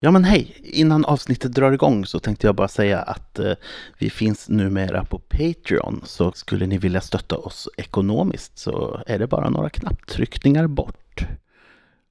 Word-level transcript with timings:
Ja 0.00 0.10
men 0.10 0.24
hej! 0.24 0.56
Innan 0.62 1.04
avsnittet 1.04 1.52
drar 1.52 1.72
igång 1.72 2.06
så 2.06 2.18
tänkte 2.18 2.46
jag 2.46 2.54
bara 2.54 2.68
säga 2.68 3.02
att 3.02 3.38
eh, 3.38 3.52
vi 3.98 4.10
finns 4.10 4.48
numera 4.48 5.04
på 5.04 5.18
Patreon. 5.18 6.02
Så 6.04 6.32
skulle 6.32 6.66
ni 6.66 6.78
vilja 6.78 7.00
stötta 7.00 7.36
oss 7.36 7.68
ekonomiskt 7.76 8.58
så 8.58 9.02
är 9.06 9.18
det 9.18 9.26
bara 9.26 9.50
några 9.50 9.70
knapptryckningar 9.70 10.66
bort. 10.66 11.26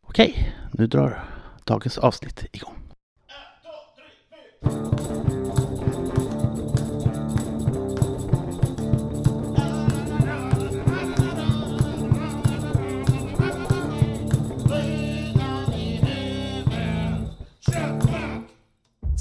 Okej, 0.08 0.56
nu 0.72 0.88
drar 0.88 1.24
dagens 1.64 1.98
avsnitt 1.98 2.46
igång. 2.52 2.76
Det 4.62 5.25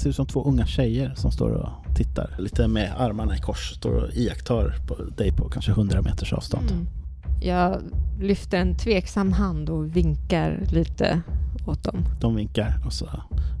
ser 0.05 0.09
ut 0.09 0.15
som 0.15 0.25
två 0.25 0.43
unga 0.43 0.65
tjejer 0.65 1.13
som 1.15 1.31
står 1.31 1.49
och 1.49 1.95
tittar. 1.95 2.35
Lite 2.39 2.67
med 2.67 2.93
armarna 2.97 3.35
i 3.35 3.39
kors. 3.39 3.71
Står 3.75 3.93
och 3.93 4.13
iakttar 4.13 4.75
på 4.87 4.95
dig 5.17 5.31
på 5.31 5.49
kanske 5.49 5.71
100 5.71 6.01
meters 6.01 6.33
avstånd. 6.33 6.71
Mm. 6.71 6.87
Jag 7.41 7.81
lyfter 8.19 8.57
en 8.57 8.77
tveksam 8.77 9.31
hand 9.31 9.69
och 9.69 9.95
vinkar 9.95 10.63
lite 10.71 11.21
åt 11.67 11.83
dem. 11.83 12.05
De 12.21 12.35
vinkar 12.35 12.81
och 12.85 12.93
så 12.93 13.07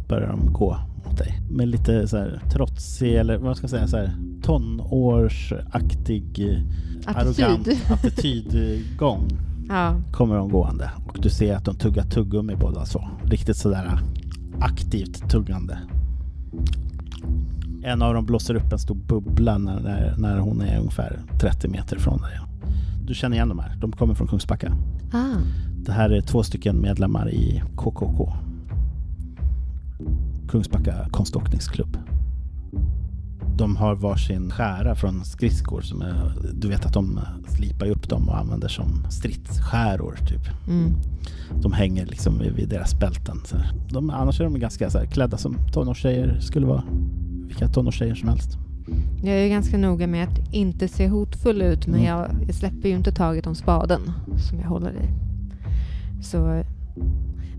börjar 0.07 0.27
de 0.27 0.53
gå 0.53 0.77
mot 1.05 1.17
dig. 1.17 1.41
Med 1.49 1.67
lite 1.67 2.07
så 2.07 2.17
här 2.17 2.41
trotsig 2.51 3.15
eller 3.15 3.37
vad 3.37 3.57
ska 3.57 3.63
jag 3.63 3.71
säga 3.71 3.87
så 3.87 3.97
här 3.97 4.15
tonårsaktig 4.43 6.39
eh, 6.39 6.59
arrogant 7.15 7.67
Attityd. 7.67 7.91
attitydgång 7.91 9.27
Ja, 9.69 9.95
kommer 10.11 10.35
de 10.35 10.49
gående. 10.49 10.91
Och 11.07 11.17
du 11.21 11.29
ser 11.29 11.55
att 11.55 11.65
de 11.65 11.75
tuggar 11.75 12.03
tuggummi 12.03 12.55
båda 12.55 12.85
två. 12.85 13.01
Riktigt 13.23 13.57
sådär 13.57 13.99
aktivt 14.59 15.29
tuggande. 15.29 15.77
En 17.83 18.01
av 18.01 18.13
dem 18.13 18.25
blåser 18.25 18.55
upp 18.55 18.71
en 18.73 18.79
stor 18.79 18.95
bubbla 18.95 19.57
när, 19.57 19.79
när, 19.79 20.15
när 20.17 20.39
hon 20.39 20.61
är 20.61 20.79
ungefär 20.79 21.19
30 21.41 21.67
meter 21.67 21.99
från 21.99 22.21
dig. 22.21 22.39
Du 23.07 23.13
känner 23.13 23.35
igen 23.35 23.49
de 23.49 23.59
här. 23.59 23.75
De 23.81 23.91
kommer 23.91 24.13
från 24.13 24.27
Kungsbacka. 24.27 24.73
ah, 25.13 25.37
Det 25.85 25.91
här 25.91 26.09
är 26.09 26.21
två 26.21 26.43
stycken 26.43 26.81
medlemmar 26.81 27.29
i 27.33 27.63
KKK. 27.75 28.33
Kungsbacka 30.49 31.09
konståkningsklubb. 31.11 31.97
De 33.57 33.75
har 33.75 33.95
varsin 33.95 34.51
skära 34.51 34.95
från 34.95 35.25
skridskor 35.25 35.81
som 35.81 36.01
är, 36.01 36.33
du 36.53 36.67
vet 36.67 36.85
att 36.85 36.93
de 36.93 37.19
slipar 37.47 37.85
upp 37.89 38.09
dem 38.09 38.29
och 38.29 38.37
använder 38.37 38.67
som 38.67 39.05
stridsskäror 39.09 40.15
typ. 40.27 40.41
mm. 40.67 40.93
De 41.61 41.73
hänger 41.73 42.05
liksom 42.05 42.39
vid, 42.39 42.51
vid 42.53 42.69
deras 42.69 42.99
bälten. 42.99 43.41
Så. 43.45 43.55
De, 43.89 44.09
annars 44.09 44.39
är 44.39 44.43
de 44.43 44.59
ganska 44.59 44.89
så 44.89 44.97
här, 44.97 45.05
klädda 45.05 45.37
som 45.37 45.57
tonårstjejer 45.73 46.39
skulle 46.39 46.65
vara. 46.65 46.83
Vilka 47.47 47.67
tonårstjejer 47.67 48.15
som 48.15 48.29
helst. 48.29 48.57
Jag 49.23 49.35
är 49.35 49.49
ganska 49.49 49.77
noga 49.77 50.07
med 50.07 50.23
att 50.27 50.53
inte 50.53 50.87
se 50.87 51.07
hotfull 51.07 51.61
ut 51.61 51.87
men 51.87 51.95
Mm. 51.99 52.05
jag, 52.07 52.27
jag 52.47 52.55
släpper 52.55 52.89
ju 52.89 52.95
inte 52.95 53.11
taget 53.11 53.47
om 53.47 53.55
spaden 53.55 54.01
som 54.49 54.59
jag 54.59 54.67
håller 54.67 54.91
i. 54.91 55.09
Så, 56.23 56.63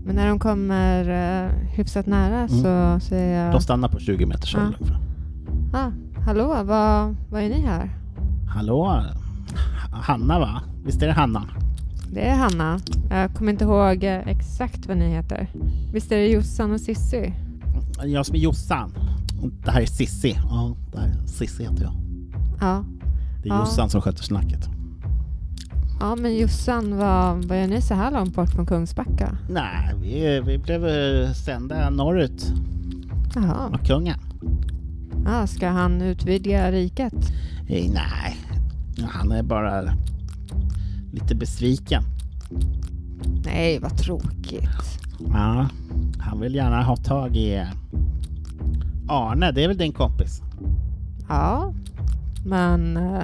men 0.05 0.15
när 0.15 0.27
de 0.27 0.39
kommer 0.39 1.09
uh, 1.45 1.51
hyfsat 1.75 2.05
nära 2.05 2.47
så 2.47 2.99
säger 3.05 3.43
jag 3.45 3.53
De 3.53 3.61
stannar 3.61 3.87
på 3.89 3.99
20 3.99 4.25
meters 4.25 4.53
Ja. 4.53 4.59
håll. 4.59 4.75
ungefär. 4.79 4.99
Ah, 5.77 5.91
Hallå, 6.25 6.47
vad, 6.47 7.15
vad 7.29 7.41
är 7.41 7.49
ni 7.49 7.61
här? 7.61 7.89
Hallå? 8.55 9.03
Hanna 9.91 10.39
va? 10.39 10.61
Visst 10.85 11.01
är 11.01 11.07
det 11.07 11.13
Hanna? 11.13 11.43
Det 12.13 12.27
är 12.27 12.35
Hanna. 12.35 12.79
Jag 13.09 13.33
kommer 13.33 13.51
inte 13.51 13.63
ihåg 13.63 14.03
exakt 14.03 14.87
vad 14.87 14.97
ni 14.97 15.09
heter. 15.09 15.47
Visst 15.93 16.11
är 16.11 16.15
det 16.17 16.27
Jossan 16.27 16.71
och 16.71 16.81
Sissi? 16.81 17.33
Jag 18.03 18.25
som 18.25 18.35
är 18.35 18.39
Jossan. 18.39 18.91
Det 19.65 19.71
här 19.71 19.81
är 19.81 19.85
Sissi. 19.85 20.37
Ja, 20.49 20.75
det 20.91 20.99
här 20.99 21.07
är 21.07 21.27
Sissi 21.27 21.63
heter 21.63 21.83
jag. 21.83 21.93
Ja. 22.61 22.83
Det 23.43 23.49
är 23.49 23.53
Ja. 23.53 23.59
Jossan 23.59 23.89
som 23.89 24.01
sköter 24.01 24.23
snacket. 24.23 24.69
Ja, 25.99 26.15
men 26.15 26.37
Jossan, 26.37 26.97
vad, 26.97 27.45
vad 27.45 27.59
gör 27.61 27.67
ni 27.67 27.81
så 27.81 27.93
här 27.93 28.11
långt 28.11 28.35
bort 28.35 28.49
från 28.49 28.65
Kungsbacka? 28.65 29.37
Nej, 29.49 29.93
vi, 30.01 30.41
vi 30.45 30.57
blev 30.57 30.87
eh, 30.87 31.31
sända 31.31 31.89
norrut 31.89 32.53
Jaha. 33.35 33.69
av 33.73 33.77
kungen. 33.85 34.19
Ja, 35.27 35.47
ska 35.47 35.69
han 35.69 36.01
utvidga 36.01 36.71
riket? 36.71 37.13
Eh, 37.67 37.91
Nej, 37.91 38.37
han 39.09 39.31
är 39.31 39.43
bara 39.43 39.93
lite 41.11 41.35
besviken. 41.35 42.03
Nej, 43.45 43.79
vad 43.79 43.97
tråkigt. 43.97 44.99
Ja, 45.33 45.67
han 46.19 46.39
vill 46.39 46.55
gärna 46.55 46.83
ha 46.83 46.95
tag 46.95 47.35
i 47.35 47.55
eh, 47.55 47.67
Arne, 49.07 49.51
det 49.51 49.63
är 49.63 49.67
väl 49.67 49.77
din 49.77 49.93
kompis? 49.93 50.41
Ja, 51.29 51.73
men 52.45 52.97
eh, 52.97 53.23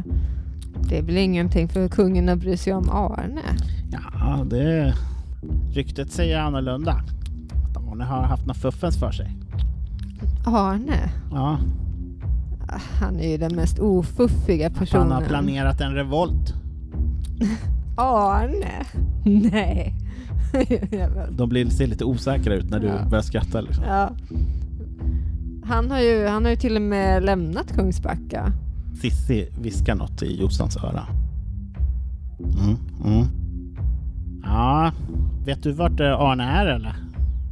det 0.90 0.98
är 0.98 1.02
väl 1.04 1.18
ingenting 1.18 1.68
för 1.70 1.88
kungen 1.88 2.30
att 2.30 2.40
bry 2.40 2.58
sig 2.58 2.74
om 2.74 2.90
Arne? 2.90 3.42
Ja, 3.92 4.44
det... 4.50 4.94
Ryktet 5.74 6.12
säger 6.12 6.40
annorlunda. 6.40 6.92
Att 6.92 7.78
Arne 7.78 8.04
har 8.04 8.22
haft 8.24 8.46
något 8.46 8.58
fuffens 8.58 8.98
för 9.00 9.12
sig. 9.12 9.36
Arne? 10.46 11.12
Ja, 11.32 11.38
Ah, 11.40 11.58
Han 13.00 13.20
är 13.20 13.30
ju 13.32 13.38
den 13.38 13.56
mest 13.56 13.80
ofuffiga 13.80 14.68
att 14.68 14.74
han 14.74 14.80
personen. 14.86 15.12
har 15.12 15.22
planerat 15.22 15.82
en 15.82 15.94
revolt. 15.94 16.54
Arne? 17.98 18.86
Nej. 19.26 19.96
De 21.38 21.50
blir, 21.50 21.70
ser 21.70 21.88
lite 21.88 22.06
osäkra 22.06 22.54
ut 22.54 22.70
när 22.70 22.80
du 22.80 22.88
Ja. 22.88 23.06
börjar 23.10 23.22
skratta. 23.22 23.62
Liksom. 23.62 23.84
ja. 23.88 24.12
Han 25.66 25.92
har, 25.92 26.00
ju, 26.00 26.28
han 26.28 26.44
har 26.44 26.52
ju 26.52 26.58
till 26.58 26.76
och 26.76 26.82
med 26.82 27.24
lämnat 27.24 27.74
Kungsbacka. 27.76 28.52
Sissi 29.02 29.50
viskar 29.62 29.96
något 29.96 30.22
i 30.24 30.42
Jossans 30.42 30.78
öra. 30.78 31.08
Mm, 32.40 32.76
mm. 33.06 33.28
Ja, 34.44 34.92
vet 35.46 35.64
du 35.64 35.72
vart 35.72 36.00
eh, 36.00 36.20
Arne 36.20 36.44
är 36.44 36.66
eller? 36.66 36.96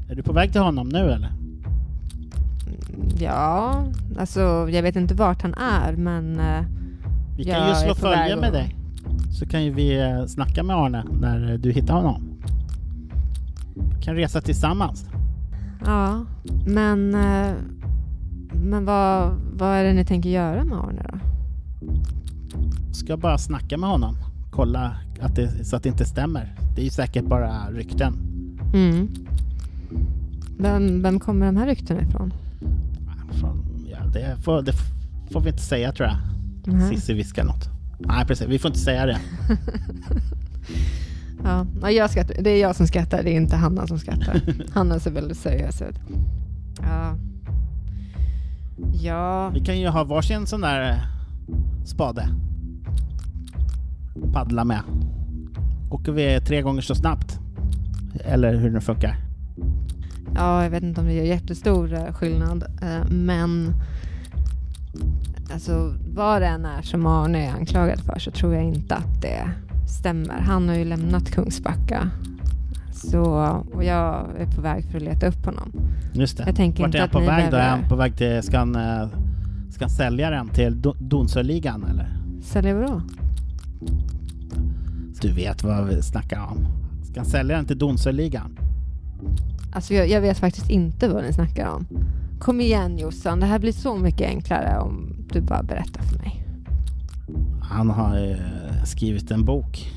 Är 0.10 0.16
du 0.16 0.24
på 0.24 0.34
väg 0.34 0.52
till 0.52 0.62
honom 0.62 0.90
nu 0.90 1.00
eller? 1.00 1.32
Ja, 3.20 3.84
alltså 4.20 4.40
jag 4.70 4.84
vet 4.84 4.96
inte 4.96 5.14
vart 5.14 5.42
han 5.42 5.54
är 5.54 5.96
men 5.96 6.40
eh, 6.40 6.62
Vi 7.38 7.44
kan 7.44 7.54
Jag 7.54 7.70
ju 7.70 7.76
slå 7.76 7.90
är 7.92 7.96
på 7.96 8.08
väg 8.10 8.18
följe 8.20 8.36
med 8.36 8.48
att- 8.48 8.54
dig. 8.54 8.76
Så 9.40 9.46
kan 9.46 9.64
ju 9.64 9.74
vi 9.74 10.00
eh, 10.02 10.26
snacka 10.26 10.64
med 10.64 10.76
Arne 10.76 11.04
när 11.22 11.52
eh, 11.52 11.58
du 11.60 11.72
hittar 11.72 11.94
honom. 11.94 12.22
Kan 14.02 14.16
resa 14.16 14.42
tillsammans. 14.42 15.06
ja, 15.86 16.26
men 16.68 17.16
eh, 17.16 17.52
men 18.54 18.86
vad, 18.86 19.34
vad 19.54 19.70
är 19.70 19.84
det 19.84 19.94
ni 19.94 20.06
tänker 20.06 20.30
göra 20.30 20.64
med 20.64 20.78
Arne 20.78 21.02
då? 21.12 21.18
Ska 22.94 23.18
bara 23.18 23.38
snacka 23.38 23.78
med 23.78 23.90
honom. 23.90 24.16
Kolla 24.52 24.96
att 25.22 25.36
det, 25.36 25.66
så 25.66 25.76
att 25.76 25.84
det 25.84 25.90
inte 25.90 26.06
stämmer. 26.06 26.56
Det 26.76 26.82
är 26.82 26.86
ju 26.86 26.90
säkert 26.92 27.26
bara 27.26 27.70
rykten. 27.72 28.14
Mm. 28.74 29.08
Vem, 30.60 31.02
vem 31.04 31.20
kommer 31.20 31.46
de 31.46 31.58
här 31.58 31.66
ryktena 31.68 32.02
ifrån? 32.02 32.34
Det, 34.14 34.38
får, 34.44 34.62
det 34.62 34.74
får 35.32 35.42
vi 35.42 35.50
inte 35.50 35.62
säga 35.62 35.92
tror 35.92 36.10
jag. 36.10 36.90
Cissi 36.90 37.14
viskar 37.14 37.44
något. 37.44 37.70
Nej 38.00 38.26
precis, 38.26 38.48
vi 38.48 38.60
får 38.60 38.70
inte 38.70 38.80
säga 38.80 39.06
det. 39.06 39.18
Ja, 41.44 41.66
ja, 41.82 41.92
jag 41.92 42.10
skrattar. 42.10 42.42
det 42.42 42.50
är 42.50 42.62
jag 42.62 42.76
som 42.76 42.88
skrattar, 42.88 43.24
det 43.24 43.30
är 43.30 43.36
inte 43.36 43.56
Hanna 43.56 43.88
som 43.88 44.00
skrattar. 44.00 44.42
Hanna 44.74 45.00
ser 45.00 45.12
väldigt 45.12 45.38
seriös 45.38 45.82
ut. 45.82 45.96
Ja. 46.82 47.16
Ja, 49.02 49.50
Vi 49.50 49.60
kan 49.60 49.80
ju 49.80 49.88
ha 49.88 50.04
varsin 50.04 50.48
sån 50.48 50.62
där 50.62 50.90
eh, 50.92 50.98
spade. 51.86 52.28
Paddla 54.34 54.64
med. 54.64 54.82
Åker 55.92 56.12
vi 56.12 56.42
tre 56.42 56.62
gånger 56.62 56.82
så 56.82 56.96
snabbt? 56.96 57.40
Eller 58.26 58.56
hur 58.56 58.70
det 58.70 58.82
funkar. 58.82 59.16
ja, 60.36 60.64
jag 60.64 60.70
vet 60.70 60.84
inte 60.84 61.02
om 61.02 61.08
det 61.08 61.14
gör 61.14 61.24
jättestor 61.24 61.94
eh, 61.94 62.14
skillnad, 62.14 62.64
eh, 62.82 63.10
men 63.10 63.74
alltså 65.54 65.94
vad 66.14 66.42
det 66.42 66.48
än 66.48 66.66
är 66.66 66.82
som 66.82 67.06
Arne 67.06 67.48
är 67.48 67.52
anklagad 67.54 68.00
för 68.00 68.20
så 68.20 68.32
tror 68.32 68.54
jag 68.56 68.64
inte 68.64 68.96
att 68.96 69.22
det 69.22 69.50
stämmer. 70.00 70.40
Han 70.42 70.70
har 70.70 70.76
ju 70.76 70.86
lämnat 70.86 71.32
Kungsbacka. 71.32 72.10
Så, 72.94 73.24
och 73.74 73.84
jag 73.84 74.26
är 74.40 74.46
på 74.56 74.62
väg 74.62 74.86
för 74.86 74.98
att 74.98 75.04
leta 75.04 75.28
upp 75.28 75.46
honom. 75.46 75.72
Just 76.14 76.38
det. 76.38 76.44
Jag 76.46 76.56
tänker 76.56 76.84
Vart 76.84 76.96
är 76.96 77.00
han 77.00 77.10
på 77.10 77.20
väg 77.20 77.28
då? 77.28 77.34
Är 77.34 77.52
behöver- 77.52 77.70
han 77.70 77.90
på 77.90 77.96
väg 77.96 78.18
till, 78.18 78.44
ska 78.44 78.58
han, 78.60 78.76
eh, 78.76 79.08
ska 79.70 79.84
han 79.86 79.90
sälja 79.90 80.30
den 80.30 80.50
till 80.50 80.76
Do- 80.82 80.96
Donsöligan 81.00 81.84
eller? 81.84 82.18
Sälja 82.42 82.76
vadå? 82.76 83.02
Du 85.22 85.34
vet 85.34 85.64
vad 85.64 85.88
vi 85.88 86.02
snackar 86.02 86.40
om. 86.52 86.58
Ska 87.04 87.20
han 87.20 87.26
sälja 87.30 87.56
den 87.56 87.66
till 87.66 87.78
Donsöligan? 87.78 88.60
Alltså 89.74 89.94
jag, 89.94 90.10
jag 90.10 90.22
vet 90.22 90.38
faktiskt 90.38 90.70
inte 90.70 91.08
vad 91.08 91.24
ni 91.24 91.34
snackar 91.34 91.68
om. 91.70 91.86
Kom 92.42 92.62
igen 92.62 92.98
Jossan, 92.98 93.40
det 93.40 93.46
här 93.46 93.60
blir 93.60 93.72
så 93.72 93.96
mycket 93.96 94.28
enklare 94.28 94.80
om 94.80 95.16
du 95.34 95.42
bara 95.42 95.64
berättar 95.64 96.02
för 96.02 96.18
mig. 96.18 96.44
Han 97.62 97.90
har 97.90 98.32
eh, 98.32 98.84
skrivit 98.84 99.32
en 99.32 99.46
bok 99.46 99.92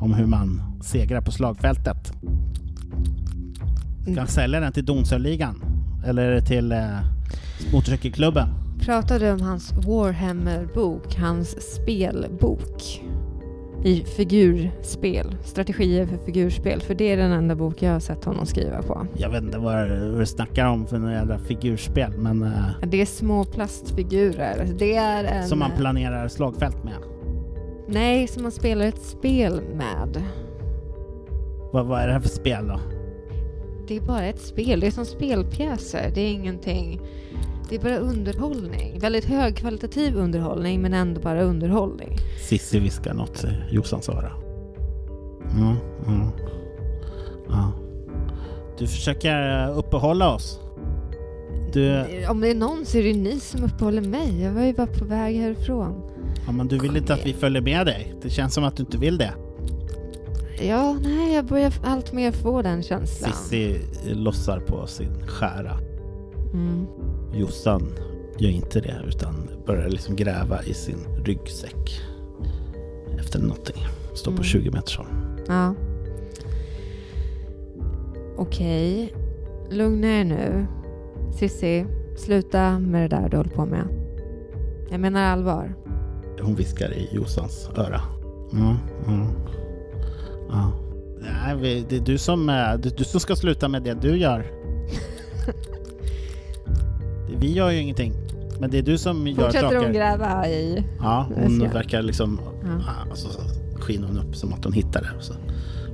om 0.00 0.14
hur 0.14 0.26
man 0.26 0.62
segrar 0.82 1.20
på 1.20 1.32
slagfältet. 1.32 2.12
Ska 4.02 4.18
han 4.18 4.28
sälja 4.28 4.60
den 4.60 4.72
till 4.72 4.84
Donsöligan? 4.84 5.62
Eller 6.06 6.40
till 6.40 6.72
eh, 6.72 6.98
motorcykelklubben? 7.72 8.48
Pratar 8.80 9.20
du 9.20 9.30
om 9.30 9.40
hans 9.40 9.72
Warhammer-bok, 9.72 11.14
hans 11.16 11.74
spelbok? 11.74 13.03
I 13.84 14.04
figurspel, 14.04 15.36
strategier 15.44 16.06
för 16.06 16.16
figurspel. 16.16 16.80
För 16.80 16.94
det 16.94 17.12
är 17.12 17.16
den 17.16 17.32
enda 17.32 17.54
bok 17.54 17.82
jag 17.82 17.92
har 17.92 18.00
sett 18.00 18.24
honom 18.24 18.46
skriva 18.46 18.82
på. 18.82 19.06
Jag 19.16 19.30
vet 19.30 19.42
inte 19.42 19.58
vad, 19.58 19.88
du 20.18 20.26
snackar 20.26 20.66
om 20.66 20.86
för 20.86 20.98
några 20.98 21.14
jävla 21.14 21.38
figurspel, 21.38 22.12
men 22.18 22.42
eh, 22.42 22.64
Det 22.86 23.00
är 23.00 23.06
små 23.06 23.44
plastfigurer. 23.44 24.74
Det 24.78 24.96
är 24.96 25.24
en... 25.24 25.48
som 25.48 25.58
man 25.58 25.70
planerar 25.76 26.28
slagfält 26.28 26.84
med. 26.84 26.94
Nej, 27.88 28.26
som 28.26 28.42
man 28.42 28.52
spelar 28.52 28.86
ett 28.86 29.02
spel 29.02 29.60
med. 29.74 30.24
Vad, 31.72 31.86
vad 31.86 32.00
är 32.00 32.06
det 32.06 32.12
här 32.12 32.20
för 32.20 32.28
spel 32.28 32.68
då? 32.68 32.80
Det 33.88 33.96
är 33.96 34.00
bara 34.00 34.24
ett 34.24 34.40
spel. 34.40 34.80
Det 34.80 34.86
är 34.86 34.90
som 34.90 35.04
spelpjäser. 35.04 36.10
Det 36.14 36.20
är 36.20 36.30
ingenting. 36.30 37.00
Det 37.68 37.74
är 37.74 37.80
bara 37.80 37.96
underhållning. 37.98 38.98
Väldigt 38.98 39.24
högkvalitativ 39.24 40.16
underhållning, 40.16 40.82
men 40.82 40.94
ändå 40.94 41.20
bara 41.20 41.42
underhållning. 41.42 42.16
Sissi 42.48 42.78
viskar 42.78 43.14
något 43.14 43.44
i 43.44 43.74
Jossans 43.74 44.08
öra. 44.08 44.32
Ja, 45.58 45.76
ja. 47.48 47.72
Du 48.78 48.86
försöker 48.86 49.62
eh, 49.68 49.78
uppehålla 49.78 50.34
oss. 50.34 50.60
Du, 51.72 52.04
Om 52.28 52.40
det 52.40 52.48
är 52.50 52.54
någon 52.54 52.84
så 52.86 52.98
är 52.98 53.02
det 53.02 53.12
ni 53.14 53.40
som 53.40 53.64
uppehåller 53.64 54.02
mig. 54.02 54.42
Jag 54.42 54.52
var 54.52 54.62
ju 54.62 54.72
bara 54.72 54.86
på 54.86 55.04
väg 55.04 55.36
härifrån. 55.36 56.02
ja, 56.46 56.52
men 56.52 56.68
du 56.68 56.78
vill 56.78 56.96
inte 56.96 57.14
att 57.14 57.26
vi 57.26 57.32
följer 57.32 57.62
med 57.62 57.86
dig. 57.86 58.14
Det 58.22 58.30
känns 58.30 58.54
som 58.54 58.64
att 58.64 58.76
du 58.76 58.82
inte 58.82 58.98
vill 58.98 59.18
det. 59.18 59.34
Ja, 60.62 60.96
nej, 61.02 61.34
jag 61.34 61.44
börjar 61.44 61.72
allt 61.84 62.12
mer 62.12 62.32
få 62.32 62.62
den 62.62 62.82
känslan. 62.82 63.32
Sissi 63.32 63.80
lossar 64.12 64.60
på 64.60 64.86
sin 64.86 65.26
skära. 65.26 65.78
Mm. 66.52 66.86
Jossan 67.36 67.82
gör 68.38 68.50
inte 68.50 68.80
det 68.80 69.00
utan 69.06 69.48
börjar 69.66 69.88
liksom 69.88 70.16
gräva 70.16 70.62
i 70.62 70.74
sin 70.74 70.98
ryggsäck 71.24 72.00
efter 73.18 73.38
någonting. 73.38 73.76
Står 74.14 74.30
på 74.30 74.36
Mm. 74.36 74.44
20 74.44 74.70
meters 74.70 74.98
håll. 74.98 75.06
Ja. 75.48 75.74
Okej. 78.36 79.14
Lugna 79.70 80.06
er 80.08 80.24
nu. 80.24 80.66
Sissi, 81.32 81.86
sluta 82.16 82.78
med 82.78 83.10
det 83.10 83.16
där 83.16 83.28
du 83.28 83.36
håller 83.36 83.50
på 83.50 83.64
med. 83.66 83.88
Jag 84.90 85.00
menar 85.00 85.22
allvar. 85.32 85.74
Hon 86.40 86.54
viskar 86.54 86.92
i 86.92 87.08
Jossans 87.12 87.70
öra. 87.76 88.00
Ja, 88.52 88.76
ja. 89.06 89.26
ja. 90.48 90.72
Nej, 91.20 91.84
det 91.88 91.96
är 91.96 92.00
du 92.00 92.18
som, 92.18 92.46
det 92.46 92.52
är 92.52 92.96
du 92.96 93.04
som 93.04 93.20
ska 93.20 93.36
sluta 93.36 93.68
med 93.68 93.82
det 93.82 93.94
du 93.94 94.16
gör. 94.16 94.46
Vi 97.40 97.52
gör 97.52 97.70
ju 97.70 97.78
ingenting. 97.78 98.12
Men 98.60 98.70
det 98.70 98.78
är 98.78 98.82
du 98.82 98.98
som 98.98 99.26
gör 99.26 99.34
Fortsätter 99.34 99.60
saker. 99.66 99.78
hon 99.78 99.92
gräva 99.92 100.48
i... 100.48 100.84
Ja, 101.00 101.26
hon 101.34 101.60
ska- 101.60 101.68
verkar 101.72 102.02
liksom... 102.02 102.40
Ja. 102.64 103.10
Och 103.10 103.18
så 103.18 103.28
skiner 103.80 104.06
hon 104.06 104.18
upp 104.18 104.36
som 104.36 104.52
att 104.52 104.64
hon 104.64 104.72
hittar 104.72 105.02
det. 105.02 105.10
Och 105.18 105.22
så 105.24 105.34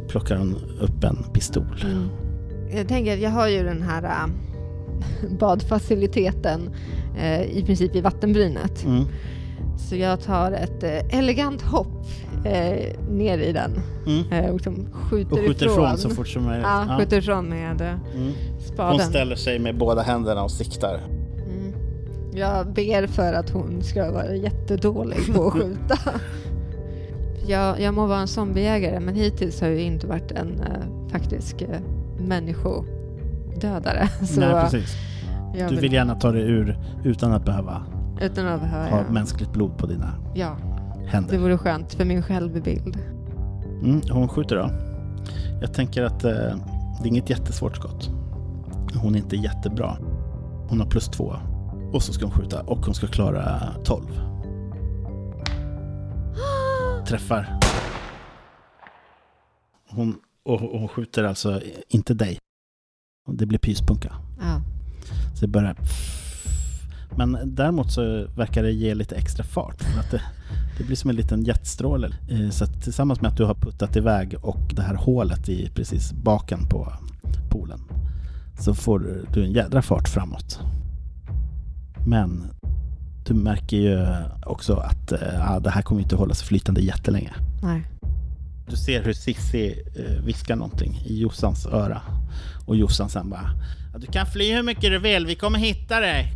plockar 0.09 0.37
hon 0.37 0.55
upp 0.81 1.05
en 1.05 1.17
pistol. 1.33 1.65
Mm. 1.85 2.09
Jag 2.77 2.89
tänker, 2.89 3.17
jag 3.17 3.31
har 3.31 3.49
ju 3.49 3.63
den 3.65 3.83
här 3.83 4.03
äh, 4.05 4.27
badfaciliteten 5.39 6.71
äh, 7.19 7.43
i 7.43 7.63
princip 7.67 7.97
i 7.97 8.01
vattenbrynet. 8.01 8.85
Mm. 8.85 9.05
Så 9.89 9.97
jag 9.97 10.21
tar 10.21 10.53
ett 10.53 10.83
äh, 10.83 11.19
elegant 11.19 11.63
hopp 11.63 12.07
äh, 12.45 12.97
ner 13.11 13.39
i 13.39 13.53
den 13.53 13.81
Mm. 14.07 14.33
äh, 14.33 14.47
och 14.51 14.53
liksom 14.55 14.87
skjuter, 14.93 15.33
Och 15.33 15.39
skjuter 15.39 15.67
ifrån 15.67 15.85
ifrån. 15.85 15.99
så 15.99 16.09
fort 16.11 16.29
som 16.29 16.45
möjligt. 16.45 16.67
Ja, 16.67 16.85
Ja. 16.89 16.99
skjuter 16.99 17.17
ifrån 17.19 17.49
med 17.49 17.81
äh, 17.81 17.89
Mm. 18.17 18.33
spaden. 18.61 18.93
Hon 18.93 19.01
ställer 19.01 19.37
sig 19.37 19.59
med 19.59 19.79
båda 19.79 20.03
händerna 20.03 20.43
och 20.43 20.51
siktar. 20.51 21.01
Jag 22.41 22.73
ber 22.73 23.07
för 23.07 23.33
att 23.33 23.51
hon 23.51 23.83
ska 23.83 24.13
vara 24.13 24.35
jättedålig 24.35 25.35
på 25.35 25.47
att 25.47 25.53
skjuta. 25.63 25.97
jag, 27.47 27.81
jag 27.81 27.95
må 27.95 28.07
vara 28.07 28.21
en 28.21 28.27
zombiejägare 28.29 29.01
men 29.01 29.15
hittills 29.15 29.61
har 29.61 29.69
jag 29.69 29.81
inte 29.81 30.07
varit 30.07 30.33
en 30.33 30.61
äh, 30.61 31.11
faktisk 31.13 31.63
äh, 31.63 31.69
människodödare. 32.19 34.09
Så 34.27 34.41
Nej, 34.41 34.63
precis. 34.63 34.95
jag 35.55 35.71
Du 35.71 35.77
vill 35.77 35.93
gärna 35.93 36.15
ta 36.15 36.33
dig 36.33 36.43
ur 36.43 36.79
utan 37.05 37.33
att 37.33 37.45
behöva 37.45 37.83
Utan 38.23 38.47
att 38.47 38.61
behöva... 38.61 38.91
ha 38.91 38.99
Ja. 39.07 39.13
mänskligt 39.13 39.53
blod 39.53 39.79
på 39.79 39.87
dina 39.87 40.15
ja, 40.35 40.57
det 41.05 41.09
händer. 41.11 41.39
vore 41.39 41.59
skönt 41.59 41.95
för 41.95 42.05
min 42.05 42.23
självbild. 42.23 42.99
Mm, 43.83 44.01
hon 44.11 44.29
skjuter 44.29 44.57
då. 44.57 44.71
Jag 45.61 45.75
tänker 45.75 46.03
att 46.03 46.25
eh, 46.25 46.31
det 46.31 47.03
är 47.03 47.07
inget 47.07 47.31
jättesvårt 47.31 47.77
skott. 47.77 48.11
Hon 48.95 49.15
är 49.15 49.19
inte 49.19 49.37
jättebra. 49.37 49.97
Hon 50.69 50.81
har 50.81 50.87
plus 50.87 51.09
två. 51.09 51.37
Och 51.93 52.03
så 52.03 52.13
ska 52.13 52.25
hon 52.25 52.35
skjuta 52.35 52.63
och 52.63 52.79
hon 52.87 52.95
ska 52.95 53.07
klara 53.07 53.75
12. 53.85 54.05
Träffar. 57.07 57.59
Hon, 59.91 60.19
och, 60.43 60.63
och 60.75 60.79
hon 60.81 60.89
skjuter 60.89 61.25
alltså 61.25 61.61
inte 61.89 62.15
dig. 62.15 62.39
Det 63.29 63.47
blir 63.47 63.59
pyspunka. 63.59 64.13
Ja. 64.41 64.61
Så 65.35 65.41
det 65.41 65.49
börjar... 65.49 65.77
Men 67.17 67.39
däremot 67.45 67.93
så 67.93 68.27
verkar 68.37 68.63
det 68.63 68.73
ge 68.73 68.95
lite 68.95 69.17
extra 69.17 69.45
fart. 69.45 69.83
För 69.83 70.01
att 70.01 70.11
det, 70.11 70.23
det 70.79 70.85
blir 70.85 70.97
som 70.97 71.11
en 71.11 71.17
liten 71.17 71.45
jetstråle. 71.45 72.11
Eh, 72.31 72.51
Så 72.51 72.67
tillsammans 72.67 73.21
med 73.21 73.31
att 73.31 73.37
du 73.37 73.45
har 73.45 73.55
puttat 73.55 73.97
iväg 73.97 74.35
och 74.43 74.73
det 74.77 74.83
här 74.83 74.95
hålet 74.95 75.49
i 75.49 75.71
precis 75.75 76.13
baken 76.13 76.67
på 76.69 76.93
poolen 77.51 77.81
så 78.59 78.75
får 78.75 79.25
du 79.33 79.45
en 79.45 79.53
jädra 79.53 79.83
fart 79.83 80.09
framåt. 80.09 80.61
Men 82.07 82.47
du 83.27 83.35
märker 83.35 83.77
ju 83.77 84.07
också 84.47 84.75
att 84.75 85.13
eh, 85.13 85.19
ja, 85.35 85.61
det 85.61 85.71
här 85.71 85.83
kommer 85.83 86.01
inte 86.01 86.17
hålla 86.17 86.35
sig 86.35 86.47
flytande 86.47 86.81
jättelänge. 86.81 87.33
Nej. 87.63 87.83
Du 88.71 88.77
ser 88.77 89.05
hur 89.05 89.13
Sissi 89.13 89.83
eh, 89.97 90.25
viskar 90.25 90.57
någonting 90.57 91.03
i 91.07 91.21
Jossans 91.21 91.67
öra. 91.67 92.03
Och 92.67 92.77
Jossan 92.77 93.09
sen 93.09 93.31
bara 93.31 93.51
ja, 93.93 93.99
Du 93.99 94.07
kan 94.07 94.27
fly 94.27 94.55
hur 94.55 94.63
mycket 94.63 94.83
du 94.83 94.99
vill, 94.99 95.27
vi 95.27 95.35
kommer 95.35 95.59
hitta 95.59 96.01
dig. 96.01 96.33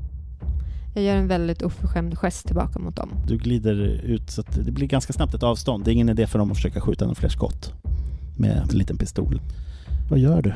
Jag 0.94 1.04
gör 1.04 1.16
en 1.16 1.28
väldigt 1.28 1.62
oförskämd 1.62 2.18
gest 2.18 2.46
tillbaka 2.46 2.78
mot 2.78 2.96
dem. 2.96 3.10
Du 3.26 3.38
glider 3.38 3.74
ut 4.04 4.30
så 4.30 4.40
att 4.40 4.64
det 4.64 4.72
blir 4.72 4.86
ganska 4.86 5.12
snabbt 5.12 5.34
ett 5.34 5.42
avstånd. 5.42 5.84
Det 5.84 5.90
är 5.90 5.92
ingen 5.92 6.08
idé 6.08 6.26
för 6.26 6.38
dem 6.38 6.50
att 6.50 6.56
försöka 6.56 6.80
skjuta 6.80 7.04
några 7.04 7.14
fler 7.14 7.28
skott 7.28 7.72
med 8.36 8.56
en 8.56 8.78
liten 8.78 8.98
pistol. 8.98 9.40
Vad 10.10 10.18
gör 10.18 10.42
du? 10.42 10.52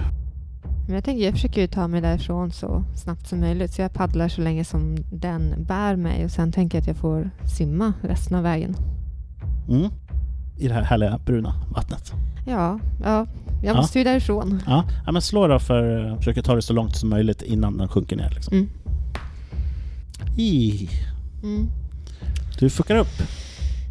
Men 0.89 0.95
jag 0.95 1.05
tänker, 1.05 1.25
jag 1.25 1.35
försöker 1.35 1.61
ju 1.61 1.67
ta 1.67 1.89
mig 1.89 2.01
därifrån 2.01 2.53
så 2.53 2.85
snabbt 2.95 3.27
som 3.29 3.41
möjligt. 3.41 3.73
Så 3.73 3.83
jag 3.83 3.93
paddlar 3.93 4.29
så 4.29 4.41
länge 4.41 4.65
som 4.65 4.97
den 5.13 5.65
bär 5.65 5.97
mig. 5.97 6.25
Och 6.25 6.31
sen 6.31 6.53
tänker 6.53 6.79
jag 6.79 6.83
att 6.83 6.87
jag 6.89 6.97
får 6.97 7.31
simma 7.57 7.93
resten 8.03 8.37
av 8.37 8.43
vägen. 8.43 8.77
Mm. 9.69 9.91
I 10.57 10.69
det 10.69 10.75
här 10.75 10.83
härliga 10.83 11.19
bruna 11.27 11.55
vattnet. 11.75 12.13
Ja, 12.47 12.79
ja. 13.05 13.27
Jag 13.63 13.75
Ja. 13.75 13.81
måste 13.81 13.99
ju 13.99 14.05
därifrån. 14.05 14.63
Ja, 14.67 14.85
ja 15.07 15.13
men 15.13 15.23
slå 15.23 15.47
då 15.47 15.59
för 15.59 16.05
att 16.13 16.19
försöka 16.19 16.43
ta 16.43 16.55
det 16.55 16.63
så 16.63 16.73
långt 16.73 16.97
som 16.97 17.09
möjligt 17.09 17.43
innan 17.43 17.77
den 17.79 17.89
sjunker 17.89 18.17
ner. 18.17 18.31
Liksom. 18.31 18.57
Mm. 18.57 18.69
I. 20.37 20.89
Mm. 21.43 21.69
Du 22.59 22.71
fuckar 22.71 22.97
upp. 22.97 23.23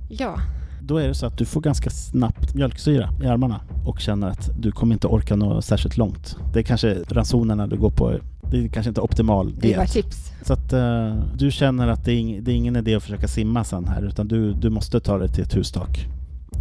Ja. 0.09 0.39
Då 0.87 0.97
är 0.97 1.07
det 1.07 1.13
så 1.13 1.25
att 1.25 1.37
du 1.37 1.45
får 1.45 1.61
ganska 1.61 1.89
snabbt 1.89 2.53
mjölksyra 2.55 3.09
i 3.23 3.27
armarna 3.27 3.61
och 3.85 3.99
känner 3.99 4.27
att 4.27 4.49
du 4.59 4.71
kommer 4.71 4.93
inte 4.95 5.07
orka 5.07 5.35
nå 5.35 5.61
särskilt 5.61 5.97
långt. 5.97 6.37
Det 6.53 6.59
är 6.59 6.63
kanske 6.63 6.97
ransonerna 7.09 7.67
du 7.67 7.77
går 7.77 7.89
på. 7.91 8.13
Det 8.51 8.63
är 8.63 8.67
kanske 8.67 8.89
inte 8.89 9.01
optimal 9.01 9.53
Det 9.59 9.73
är 9.73 9.77
bara 9.77 9.83
diet. 9.85 9.93
chips. 9.93 10.31
Så 10.41 10.53
att 10.53 10.73
eh, 10.73 11.15
du 11.37 11.51
känner 11.51 11.87
att 11.87 12.05
det 12.05 12.11
är, 12.13 12.41
det 12.41 12.51
är 12.51 12.55
ingen 12.55 12.75
idé 12.75 12.95
att 12.95 13.03
försöka 13.03 13.27
simma 13.27 13.63
sen 13.63 13.87
här 13.87 14.01
utan 14.01 14.27
du, 14.27 14.53
du 14.53 14.69
måste 14.69 14.99
ta 14.99 15.17
dig 15.17 15.29
till 15.29 15.43
ett 15.43 15.55
hustak 15.55 16.05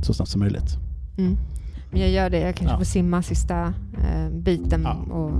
så 0.02 0.14
snabbt 0.14 0.30
som 0.30 0.40
möjligt. 0.40 0.76
Mm. 1.18 1.36
Men 1.90 2.00
jag 2.00 2.10
gör 2.10 2.30
det. 2.30 2.40
Jag 2.40 2.54
kanske 2.54 2.74
Ja. 2.74 2.78
får 2.78 2.84
simma 2.84 3.22
sista 3.22 3.74
eh, 3.98 4.30
biten 4.32 4.80
Ja. 4.84 5.14
och 5.14 5.32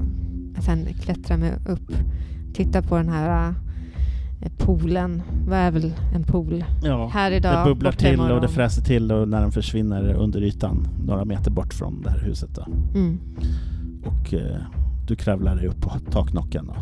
sen 0.62 0.86
klättra 1.02 1.36
mig 1.36 1.52
upp. 1.68 1.92
Titta 2.54 2.82
på 2.82 2.96
den 2.96 3.08
här 3.08 3.54
poolen. 4.58 5.22
Vad 5.48 5.58
är 5.58 5.70
väl 5.70 5.92
en 6.14 6.22
pool? 6.24 6.64
Ja. 6.82 7.08
Här 7.12 7.30
idag, 7.30 7.66
Det 7.66 7.70
bubblar 7.70 7.92
till 7.92 8.14
imorgon. 8.14 8.32
och 8.36 8.40
det 8.40 8.48
fräser 8.48 8.82
till 8.82 9.12
och 9.12 9.28
när 9.28 9.40
den 9.40 9.52
försvinner 9.52 10.12
under 10.14 10.42
ytan 10.42 10.88
några 11.06 11.24
meter 11.24 11.50
bort 11.50 11.74
från 11.74 12.02
det 12.02 12.10
här 12.10 12.18
huset. 12.18 12.50
Då. 12.54 12.66
Mm. 12.98 13.18
Och 14.04 14.34
eh, 14.34 14.56
du 15.06 15.16
kravlar 15.16 15.56
dig 15.56 15.66
upp 15.66 15.80
på 15.80 15.90
taknocken 16.10 16.68
och 16.68 16.76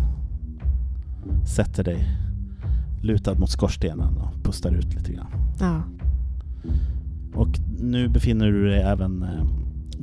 sätter 1.49 1.84
dig 1.84 2.08
lutad 3.02 3.34
mot 3.34 3.50
skorstenen 3.50 4.16
och 4.16 4.44
pustar 4.44 4.70
ut 4.75 4.94
lite 4.94 5.12
grann. 5.12 5.26
Ja. 5.61 5.82
Och 7.34 7.49
nu 7.80 8.08
befinner 8.08 8.46
du 8.46 8.66
dig 8.68 8.82
även... 8.82 9.23
eh, 9.23 9.28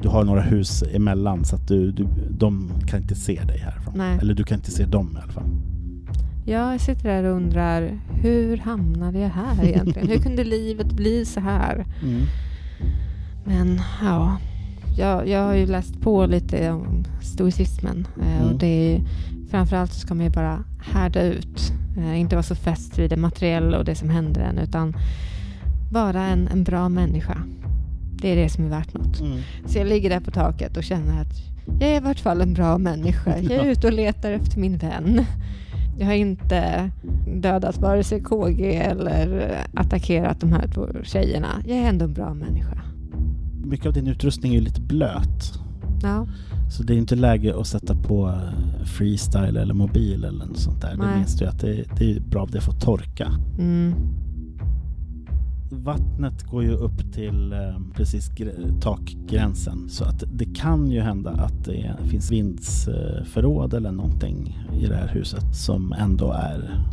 Du 0.01 0.10
har 0.10 0.24
några 0.24 0.41
hus 0.41 0.84
emellan 0.93 1.46
så 1.46 1.55
att 1.55 1.67
du, 1.67 1.91
du, 1.91 2.08
de 2.29 2.72
kan 2.88 3.01
inte 3.01 3.15
se 3.15 3.41
dig 3.43 3.58
härifrån. 3.60 3.93
Nej. 3.98 4.17
Eller 4.22 4.34
du 4.34 4.43
kan 4.43 4.58
inte 4.58 4.72
se 4.72 4.86
dem 4.86 5.10
i 5.17 5.24
alla 5.24 5.31
fall. 5.31 5.43
Ja, 6.45 6.71
jag 6.71 6.81
sitter 6.81 7.10
där 7.10 7.24
och 7.24 7.36
undrar 7.36 8.00
hur 8.21 8.57
hamnade 8.57 9.19
jag 9.19 9.29
här 9.29 9.65
egentligen? 9.65 10.07
hur 10.10 10.17
kunde 10.17 10.43
livet 10.43 10.91
bli 10.91 11.25
så 11.25 11.39
här? 11.39 11.86
Men 13.45 13.81
ja, 14.01 14.38
jag, 14.98 15.27
jag 15.27 15.43
har 15.45 15.53
ju 15.53 15.65
läst 15.65 16.01
på 16.01 16.25
lite 16.25 16.71
om 16.71 17.03
stoicismen 17.21 18.07
eh, 18.21 18.41
Mm. 18.41 18.48
och 18.53 18.60
det 18.60 18.67
är 18.95 19.01
framförallt 19.51 19.93
så 19.93 20.00
ska 20.00 20.13
man 20.13 20.25
ju 20.25 20.31
bara 20.31 20.63
härda 20.83 21.21
ut. 21.21 21.74
Eh, 21.98 22.19
inte 22.19 22.36
vara 22.36 22.43
så 22.43 22.55
fäst 22.55 23.00
vid 23.00 23.10
det 23.10 23.17
materiella 23.17 23.77
och 23.77 23.86
det 23.86 23.95
som 23.95 24.10
händer 24.10 24.41
en 24.41 24.57
utan 24.57 24.95
vara 25.91 26.21
en, 26.25 26.48
en 26.48 26.63
bra 26.63 26.89
människa. 26.89 27.38
Det 28.21 28.27
är 28.31 28.36
det 28.36 28.50
som 28.50 28.65
är 28.65 28.69
värt 28.69 28.93
något. 28.93 29.19
Mm. 29.19 29.38
Så 29.65 29.77
jag 29.77 29.88
ligger 29.88 30.10
där 30.10 30.19
på 30.19 30.31
taket 30.31 30.77
och 30.77 30.83
känner 30.83 31.21
att 31.21 31.33
jag 31.79 31.89
är 31.89 31.98
i 31.98 32.00
vart 32.00 32.19
fall 32.19 32.41
en 32.41 32.53
bra 32.53 32.77
människa. 32.77 33.38
Jag 33.38 33.51
är 33.65 33.71
ute 33.71 33.88
och 33.88 33.93
letar 33.93 34.31
efter 34.31 34.60
min 34.60 34.77
vän. 34.77 35.25
Jag 36.01 36.08
har 36.08 36.13
inte 36.13 36.91
dödat 37.41 37.77
vare 37.77 38.03
sig 38.03 38.22
KG 38.22 38.75
eller 38.75 39.58
attackerat 39.74 40.39
de 40.39 40.53
här 40.53 40.67
två 40.67 40.88
tjejerna. 41.03 41.48
Jag 41.67 41.77
är 41.77 41.89
ändå 41.89 42.05
en 42.05 42.13
bra 42.13 42.34
människa. 42.34 42.81
Mycket 43.63 43.86
av 43.88 43.93
din 43.93 44.08
utrustning 44.08 44.51
är 44.51 44.58
ju 44.60 44.63
lite 44.63 44.81
blöt. 44.81 45.53
Ja, 46.03 46.27
Så 46.72 46.84
det 46.84 46.93
är 46.93 46.98
inte 46.98 47.15
läge 47.15 47.60
att 47.60 47.67
sätta 47.67 47.96
på 47.96 48.27
eh, 48.29 48.86
freestyle 48.86 49.58
eller 49.58 49.74
mobil 49.74 50.24
eller 50.25 50.46
något 50.46 50.58
sånt 50.58 50.81
där. 50.81 50.91
Det 50.91 50.98
Nej. 51.05 51.15
minns 51.17 51.38
du 51.38 51.46
att 51.46 51.60
det, 51.60 51.84
det 51.98 52.12
är 52.12 52.20
bra 52.20 52.43
om 52.43 52.51
det 52.51 52.62
får 52.62 52.74
torka. 52.74 53.31
mm. 53.60 53.93
Vattnet 55.74 56.44
går 56.44 56.63
ju 56.63 56.72
upp 56.72 57.13
till 57.13 57.54
eh, 57.54 57.60
precis 57.96 58.32
gr- 58.32 58.80
takgränsen 58.82 59.90
så 59.90 60.04
att 60.04 60.24
det 60.34 60.46
kan 60.46 60.92
ju 60.92 61.01
hända 61.01 61.30
att 61.32 61.66
det 61.66 61.96
finns 62.04 62.32
vindsförråd 62.32 63.74
eller 63.74 63.92
någonting 63.92 64.66
i 64.82 64.86
det 64.88 64.96
här 64.96 65.08
huset 65.08 65.56
som 65.56 65.94
ändå 65.94 66.32
är 66.32 66.84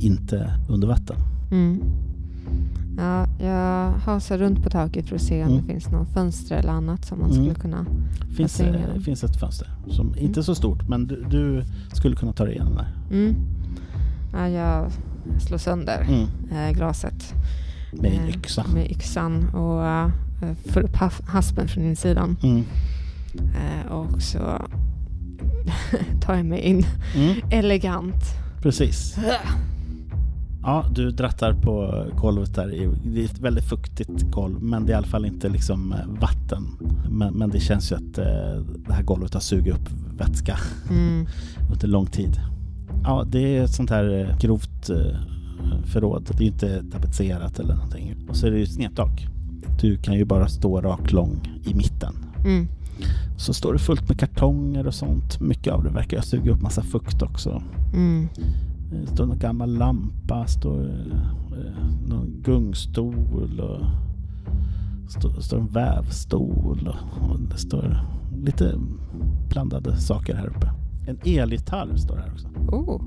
inte 0.00 0.52
under 0.68 0.88
vatten. 0.88 1.16
Mm. 1.50 1.82
Ja, 2.98 3.26
jag 3.40 3.92
hasar 3.92 4.38
runt 4.38 4.62
på 4.62 4.70
taket 4.70 5.08
för 5.08 5.16
att 5.16 5.22
se 5.22 5.42
om 5.44 5.48
Mm. 5.50 5.62
det 5.62 5.72
finns 5.72 5.90
någon 5.90 6.06
fönster 6.06 6.56
eller 6.56 6.72
annat 6.72 7.04
som 7.04 7.18
man 7.18 7.30
Mm. 7.30 7.42
skulle 7.42 7.54
kunna... 7.60 7.86
finns, 8.36 8.52
ser 8.52 8.74
eh, 8.74 8.80
det. 8.94 9.00
finns 9.00 9.24
ett 9.24 9.36
fönster 9.40 9.68
som 9.88 10.06
Mm. 10.06 10.18
inte 10.24 10.42
så 10.42 10.54
stort 10.54 10.88
men 10.88 11.06
du, 11.06 11.24
du 11.30 11.62
skulle 11.92 12.16
kunna 12.16 12.32
ta 12.32 12.44
dig 12.44 12.54
igenom 12.54 12.74
där. 12.74 12.88
Mm. 13.10 13.34
Ja, 14.32 14.48
jag 14.48 14.90
slår 15.40 15.58
sönder 15.58 16.06
Mm. 16.08 16.26
eh, 16.52 16.76
glaset 16.76 17.34
Med 17.92 18.12
din 18.12 18.20
eh, 18.20 18.28
yxa. 18.28 18.64
med 18.74 18.90
yxan 18.90 19.48
och 19.48 19.86
eh, 19.86 20.08
får 20.72 20.80
upp 20.80 20.96
haspen 21.26 21.68
från 21.68 21.84
insidan. 21.84 22.36
Mm. 22.42 22.64
Eh, 23.38 23.92
och 23.92 24.22
så 24.22 24.38
tar 26.20 26.34
jag 26.34 26.46
mig 26.46 26.60
in 26.60 26.86
Mm. 27.16 27.36
elegant. 27.50 28.24
Precis. 28.62 29.16
Ja, 30.62 30.84
du 30.94 31.10
drattar 31.10 31.52
på 31.54 32.04
golvet 32.16 32.54
där. 32.54 32.90
Det 33.04 33.20
är 33.20 33.24
ett 33.24 33.38
väldigt 33.38 33.64
fuktigt 33.64 34.22
golv, 34.30 34.62
men 34.62 34.84
det 34.86 34.92
är 34.92 34.94
i 34.94 34.96
alla 34.98 35.06
fall 35.06 35.24
inte 35.24 35.48
liksom 35.48 35.94
vatten. 36.20 36.64
Men, 37.10 37.34
men 37.34 37.50
det 37.50 37.60
känns 37.60 37.92
ju 37.92 37.96
att 37.96 38.14
det 38.86 38.92
här 38.94 39.02
golvet 39.02 39.34
har 39.34 39.40
sugit 39.40 39.74
upp 39.74 39.88
vätska 40.18 40.58
Mm. 40.90 41.26
under 41.72 41.86
lång 41.88 42.06
tid. 42.06 42.40
Ja, 43.04 43.24
det 43.28 43.56
är 43.58 43.64
ett 43.64 43.74
sånt 43.74 43.90
här 43.90 44.36
grovt 44.40 44.90
förråd. 45.84 46.30
Det 46.38 46.44
är 46.44 46.48
inte 46.48 46.82
tapetserat 46.92 47.58
eller 47.58 47.74
någonting. 47.74 48.16
Och 48.28 48.36
så 48.36 48.46
är 48.46 48.50
det 48.50 48.58
ju 48.58 48.66
snedtak. 48.66 49.26
Du 49.80 49.96
kan 49.96 50.14
ju 50.14 50.24
bara 50.24 50.48
stå 50.48 50.80
rak 50.80 51.12
lång 51.12 51.60
i 51.64 51.74
mitten. 51.74 52.14
Mm. 52.44 52.68
Så 53.36 53.54
står 53.54 53.72
det 53.72 53.78
fullt 53.78 54.08
med 54.08 54.20
kartonger 54.20 54.86
och 54.86 54.94
sånt. 54.94 55.40
Mycket 55.40 55.72
av 55.72 55.84
det 55.84 55.90
verkar 55.90 56.16
ha 56.16 56.22
sugit 56.22 56.52
upp 56.52 56.62
massa 56.62 56.82
fukt 56.82 57.22
också. 57.22 57.62
Mm. 57.94 58.28
Det 58.92 59.06
står 59.06 59.26
någon 59.26 59.38
gammal 59.38 59.74
lampa, 59.78 60.46
står 60.46 60.80
eh, 60.80 62.08
någon 62.08 62.42
gungstol 62.44 63.60
och 63.60 63.86
står, 65.10 65.40
står 65.40 65.58
en 65.58 65.66
vävstol 65.66 66.88
och, 66.88 67.30
och 67.30 67.40
det 67.40 67.58
står 67.58 68.04
lite 68.44 68.74
blandade 69.48 69.96
saker 69.96 70.34
här 70.34 70.46
uppe. 70.46 70.70
En 71.06 71.18
elgitarr 71.24 71.96
står 71.96 72.16
här 72.16 72.32
också. 72.32 72.48
Oh. 72.76 73.02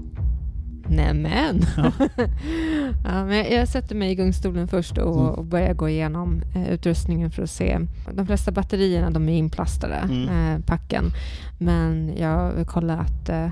Nämen! 0.87 1.61
Ja. 1.77 1.91
ja, 3.03 3.25
men 3.25 3.53
jag 3.55 3.67
sätter 3.67 3.95
mig 3.95 4.11
i 4.11 4.15
gungstolen 4.15 4.67
först 4.67 4.97
och, 4.97 5.19
Mm. 5.21 5.33
och 5.33 5.45
börjar 5.45 5.73
gå 5.73 5.89
igenom 5.89 6.41
eh, 6.55 6.69
utrustningen 6.69 7.31
för 7.31 7.43
att 7.43 7.49
se. 7.49 7.79
De 8.13 8.25
flesta 8.25 8.51
batterierna 8.51 9.09
de 9.09 9.29
är 9.29 9.37
inplastade, 9.37 9.95
Mm. 9.95 10.29
eh, 10.55 10.65
packen. 10.65 11.05
Men 11.59 12.13
jag 12.17 12.53
vill 12.53 12.65
kolla 12.65 12.97
att 12.97 13.29
eh, 13.29 13.49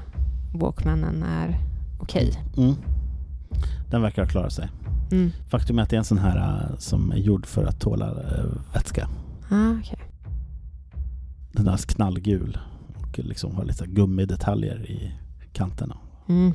Walkmanen 0.53 1.23
är 1.23 1.57
okej. 1.99 2.33
Mm. 2.57 2.73
Den 3.89 4.01
verkar 4.01 4.21
ha 4.21 4.29
klarat 4.29 4.53
sig. 4.53 4.69
Mm. 5.11 5.31
Faktum 5.49 5.79
är 5.79 5.83
att 5.83 5.89
det 5.89 5.95
är 5.95 5.97
en 5.97 6.03
sån 6.05 6.17
här 6.17 6.37
eh, 6.71 6.77
som 6.77 7.11
är 7.11 7.15
gjord 7.17 7.45
för 7.45 7.65
att 7.65 7.79
tåla 7.79 8.07
eh, 8.09 8.45
vätska. 8.73 9.07
Ah, 9.49 9.71
okej. 9.79 9.99
Den 11.51 11.67
är 11.67 11.77
knallgul 11.77 12.57
och 13.01 13.19
liksom 13.19 13.55
har 13.55 13.65
lite 13.65 13.87
gummidetaljer 13.87 14.91
i 14.91 15.11
kanterna 15.53 15.97
Mm. 16.29 16.53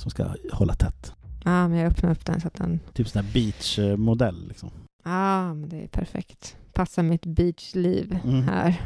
Som 0.00 0.10
ska 0.10 0.26
hålla 0.52 0.74
tätt. 0.74 1.12
Ja, 1.44 1.68
men 1.68 1.78
jag 1.78 1.86
öppnar 1.92 2.10
upp 2.10 2.24
den 2.26 2.40
så 2.40 2.46
att 2.46 2.54
den... 2.54 2.80
Typ 2.92 3.08
sån 3.08 3.24
här 3.24 3.32
beachmodell 3.32 4.48
liksom. 4.48 4.70
Ja, 5.04 5.54
men 5.54 5.68
det 5.68 5.82
är 5.84 5.88
perfekt. 5.88 6.56
Passar 6.72 7.02
mitt 7.02 7.26
beachliv 7.26 8.18
Mm. 8.24 8.42
här. 8.42 8.82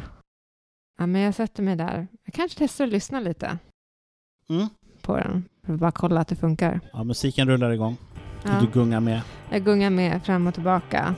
Ja, 0.97 1.05
men 1.05 1.21
jag 1.21 1.35
sätter 1.35 1.63
mig 1.63 1.75
där. 1.75 2.07
Jag 2.25 2.33
kanske 2.33 2.57
testar 2.59 2.85
att 2.85 2.91
lyssna 2.91 3.19
lite 3.19 3.57
Mm. 4.49 4.67
på 5.01 5.17
den. 5.17 5.43
För 5.65 5.73
att 5.73 5.79
bara 5.79 5.91
kolla 5.91 6.21
att 6.21 6.27
det 6.27 6.35
funkar. 6.35 6.79
Ja, 6.93 7.03
musiken 7.03 7.47
rullar 7.47 7.71
igång. 7.71 7.97
Ja. 8.43 8.51
Du 8.61 8.67
gungar 8.79 8.99
med. 8.99 9.21
Jag 9.51 9.65
gungar 9.65 9.89
med 9.89 10.23
fram 10.23 10.47
och 10.47 10.53
tillbaka 10.53 11.15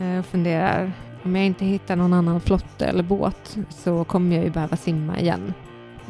eh, 0.00 0.18
och 0.18 0.26
funderar. 0.26 0.92
Om 1.24 1.36
jag 1.36 1.46
inte 1.46 1.64
hittar 1.64 1.96
någon 1.96 2.12
annan 2.12 2.40
flotte 2.40 2.86
eller 2.86 3.02
båt 3.02 3.58
så 3.70 4.04
kommer 4.04 4.36
jag 4.36 4.44
ju 4.44 4.50
behöva 4.50 4.76
simma 4.76 5.20
igen. 5.20 5.52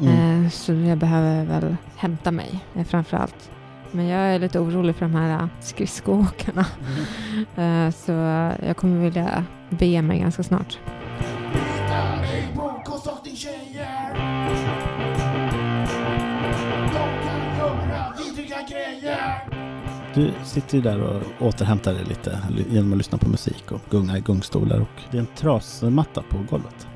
Mm. 0.01 0.43
Eh, 0.45 0.49
Så 0.51 0.73
jag 0.73 0.97
behöver 0.97 1.45
väl 1.45 1.75
hämta 1.95 2.31
mig 2.31 2.59
eh, 2.75 2.83
framför 2.85 3.17
allt. 3.17 3.51
Men 3.91 4.05
jag 4.07 4.19
är 4.21 4.39
lite 4.39 4.59
orolig 4.59 4.95
för 4.95 5.05
de 5.05 5.15
här 5.15 5.39
eh, 5.39 5.47
skridskoåkarna. 5.61 6.65
Eh, 7.55 7.91
Så 7.91 8.11
jag 8.65 8.77
kommer 8.77 8.99
vilja 9.03 9.43
bege 9.69 10.01
mig 10.01 10.19
ganska 10.19 10.43
snart. 10.43 10.79
Du 20.13 20.31
sitter 20.43 20.75
ju 20.75 20.81
där 20.81 21.01
och 21.01 21.21
återhämtar 21.47 21.93
dig 21.93 22.03
lite 22.05 22.39
genom 22.69 22.91
att 22.91 22.97
lyssna 22.97 23.17
på 23.17 23.29
musik 23.29 23.71
och 23.71 23.81
gunga 23.89 24.17
i 24.17 24.21
gungstolar 24.21 24.79
och 24.79 25.01
det 25.11 25.17
är 25.17 25.21
en 25.21 25.27
trasmatta 25.35 26.21
på 26.29 26.37
golvet. 26.49 26.87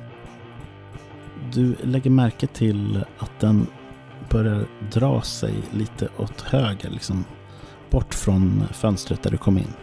Du 1.53 1.75
lägger 1.83 2.09
märke 2.09 2.47
till 2.47 3.05
att 3.17 3.39
den 3.39 3.67
börjar 4.29 4.65
dra 4.91 5.21
sig 5.21 5.53
lite 5.71 6.07
åt 6.17 6.41
höger, 6.41 6.89
liksom 6.89 7.25
bort 7.89 8.13
från 8.13 8.63
fönstret 8.73 9.23
där 9.23 9.31
du 9.31 9.37
kom 9.37 9.57
in. 9.57 9.73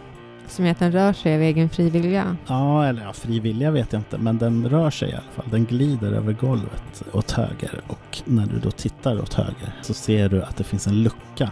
Som 0.47 0.65
är 0.65 0.71
att 0.71 0.79
den 0.79 0.91
rör 0.91 1.13
sig 1.13 1.35
av 1.35 1.41
egen 1.41 1.69
fri 1.69 1.89
vilja. 1.89 2.37
Ja, 2.47 2.85
eller 2.85 3.03
ja, 3.03 3.13
fri 3.13 3.39
vilja 3.39 3.71
vet 3.71 3.93
jag 3.93 3.99
inte, 3.99 4.17
men 4.17 4.37
den 4.37 4.69
rör 4.69 4.89
sig 4.89 5.09
i 5.09 5.13
alla 5.13 5.31
fall. 5.35 5.45
Den 5.51 5.65
glider 5.65 6.11
över 6.11 6.33
golvet 6.33 7.03
åt 7.11 7.31
höger 7.31 7.81
och 7.87 8.21
när 8.25 8.45
du 8.45 8.59
då 8.59 8.71
tittar 8.71 9.21
åt 9.21 9.33
höger 9.33 9.73
så 9.81 9.93
ser 9.93 10.29
du 10.29 10.43
att 10.43 10.57
det 10.57 10.63
finns 10.63 10.87
en 10.87 11.03
lucka, 11.03 11.51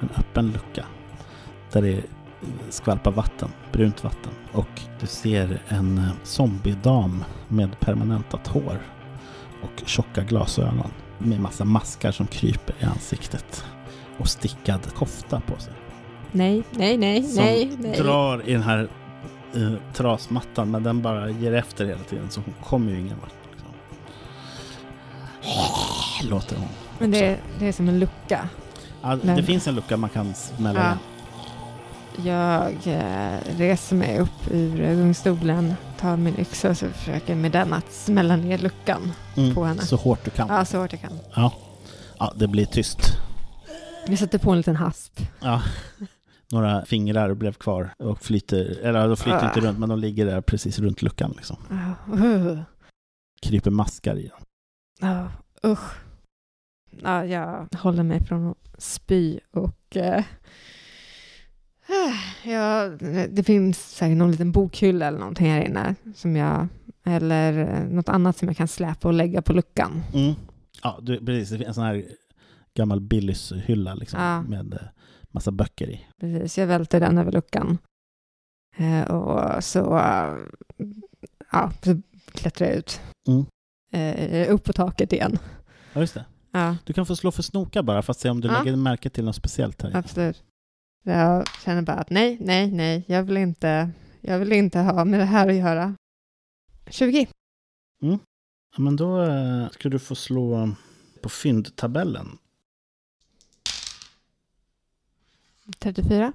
en 0.00 0.08
öppen 0.16 0.46
lucka, 0.46 0.84
där 1.72 1.82
det 1.82 2.02
skvalpar 2.70 3.10
vatten, 3.10 3.48
brunt 3.72 4.04
vatten. 4.04 4.32
Och 4.52 4.80
du 5.00 5.06
ser 5.06 5.62
en 5.68 6.02
zombiedam 6.22 7.24
med 7.48 7.80
permanentat 7.80 8.46
hår 8.46 8.78
och 9.62 9.88
tjocka 9.88 10.22
glasögon 10.22 10.90
med 11.18 11.40
massa 11.40 11.64
maskar 11.64 12.12
som 12.12 12.26
kryper 12.26 12.74
i 12.80 12.84
ansiktet 12.84 13.64
och 14.18 14.28
stickad 14.28 14.94
kofta 14.94 15.40
på 15.40 15.60
sig 15.60 15.72
Nej, 16.32 16.62
nej, 16.70 16.96
nej, 16.96 17.22
som 17.22 17.44
nej, 17.44 17.76
nej. 17.78 17.96
drar 17.98 18.48
i 18.48 18.52
den 18.52 18.62
här 18.62 18.88
eh, 19.54 19.72
trasmattan 19.94 20.70
men 20.70 20.82
den 20.82 21.02
bara 21.02 21.30
ger 21.30 21.52
efter 21.54 21.84
hela 21.86 22.02
tiden 22.02 22.30
så 22.30 22.40
hon 22.40 22.54
kommer 22.64 22.92
ju 22.92 23.00
ingen 23.00 23.16
vart. 23.20 23.32
Liksom. 23.50 23.70
Låter 26.30 26.56
hon. 26.56 26.68
Men 26.98 27.10
det, 27.10 27.18
är- 27.26 27.38
det 27.58 27.66
är 27.68 27.72
som 27.72 27.88
en 27.88 27.98
lucka. 27.98 28.48
Ja, 29.02 29.16
det 29.16 29.24
Men- 29.24 29.44
finns 29.44 29.66
en 29.68 29.74
lucka 29.74 29.96
man 29.96 30.10
kan 30.10 30.34
smälla 30.34 30.80
Ja. 30.80 30.86
igen. 30.86 30.98
Jag 32.24 32.72
eh, 32.86 33.40
reser 33.58 33.96
mig 33.96 34.18
upp 34.18 34.50
ur 34.50 34.76
gungstolen, 34.76 35.74
tar 35.98 36.16
min 36.16 36.40
yxa 36.40 36.70
och 36.70 36.76
så 36.76 36.88
försöker 36.88 37.34
med 37.34 37.52
den 37.52 37.72
att 37.72 37.92
smälla 37.92 38.36
ner 38.36 38.58
luckan. 38.58 39.12
Mm, 39.36 39.54
på 39.54 39.64
henne. 39.64 39.82
Så 39.82 39.96
hårt 39.96 40.24
du 40.24 40.30
kan. 40.30 40.48
Ja, 40.48 40.64
så 40.64 40.78
hårt 40.78 40.92
jag 40.92 41.00
kan. 41.00 41.18
Ja. 41.34 41.52
ja, 42.18 42.32
det 42.36 42.48
blir 42.48 42.66
tyst. 42.66 42.98
Jag 44.06 44.18
sätter 44.18 44.38
på 44.38 44.50
en 44.50 44.56
liten 44.56 44.76
hasp. 44.76 45.20
Ja. 45.40 45.62
Några 46.52 46.84
fingrar 46.84 47.34
blev 47.34 47.52
kvar 47.52 47.90
och 47.98 48.22
flyter, 48.22 48.78
eller 48.82 49.08
de 49.08 49.16
flyter 49.16 49.38
Ah. 49.44 49.48
inte 49.48 49.60
runt 49.60 49.78
men 49.78 49.88
de 49.88 49.98
ligger 49.98 50.26
där 50.26 50.40
precis 50.40 50.78
runt 50.78 51.02
luckan 51.02 51.32
liksom. 51.36 51.56
Ah, 51.70 52.14
uh, 52.16 52.60
Kryper 53.42 53.70
maskar 53.70 54.16
i 54.16 54.26
dem. 54.28 54.40
ah, 55.10 55.26
usch. 55.68 55.96
Ja, 57.02 57.24
jag 57.24 57.68
håller 57.78 58.02
mig 58.02 58.24
från 58.24 58.50
att 58.50 58.56
spy 58.82 59.40
och 59.50 59.96
eh, 59.96 60.24
ja, 62.44 62.88
det 63.30 63.42
finns 63.46 63.90
säkert 63.96 64.16
någon 64.18 64.30
liten 64.30 64.52
bokhylla 64.52 65.06
eller 65.06 65.18
någonting 65.18 65.46
här 65.50 65.60
inne 65.62 65.94
som 66.14 66.36
jag 66.36 66.68
eller 67.04 67.58
eh, 67.58 67.88
något 67.88 68.08
annat 68.08 68.36
som 68.36 68.48
jag 68.48 68.56
kan 68.56 68.68
släpa 68.68 69.08
och 69.08 69.14
lägga 69.14 69.42
på 69.42 69.52
luckan. 69.52 70.02
Mm. 70.14 70.34
Ja, 70.82 70.98
du, 71.02 71.26
precis. 71.26 71.50
Det 71.50 71.56
finns 71.56 71.68
en 71.68 71.74
sån 71.74 71.84
här 71.84 72.04
gammal 72.74 73.00
Billys-hylla 73.00 73.94
liksom, 73.94 74.20
Ja. 74.20 74.42
med 74.42 74.74
eh, 74.74 74.80
massa 75.30 75.50
böcker 75.50 75.90
i. 75.90 76.06
Precis, 76.20 76.58
jag 76.58 76.66
välter 76.66 77.00
den 77.00 77.18
över 77.18 77.32
luckan. 77.32 77.78
Eh, 78.76 79.10
och 79.10 79.64
så, 79.64 79.78
ja, 81.52 81.72
så 81.82 82.00
klättrar 82.32 82.66
jag 82.68 82.76
ut. 82.76 83.00
Mm. 83.28 83.44
Eh, 83.92 84.54
upp 84.54 84.64
på 84.64 84.72
taket 84.72 85.12
igen. 85.12 85.38
Ja, 85.92 86.00
just 86.00 86.14
det. 86.14 86.24
Ja, 86.52 86.76
Du 86.84 86.92
kan 86.92 87.06
få 87.06 87.16
slå 87.16 87.30
för 87.30 87.42
snoka 87.42 87.82
bara 87.82 88.02
för 88.02 88.10
att 88.10 88.18
se 88.18 88.30
om 88.30 88.40
du 88.40 88.48
Ja. 88.48 88.58
lägger 88.62 88.76
märke 88.76 89.10
till 89.10 89.24
något 89.24 89.36
speciellt 89.36 89.82
här. 89.82 89.96
absolut. 89.96 90.42
Jag 91.02 91.48
känner 91.48 91.82
bara 91.82 91.96
att 91.96 92.10
nej, 92.10 92.38
nej, 92.40 92.70
nej, 92.70 93.04
jag 93.06 93.22
vill 93.22 93.36
inte, 93.36 93.90
jag 94.20 94.38
vill 94.38 94.52
inte 94.52 94.78
ha 94.78 95.04
med 95.04 95.20
det 95.20 95.24
här 95.26 95.48
att 95.48 95.54
göra. 95.54 95.94
20. 96.90 97.28
Ja, 98.00 98.18
men 98.78 98.96
då 98.96 99.22
eh, 99.22 99.70
ska 99.70 99.88
du 99.88 99.98
få 99.98 100.14
slå 100.14 100.70
på 101.22 101.28
fyndtabellen. 101.28 102.38
34. 105.78 106.32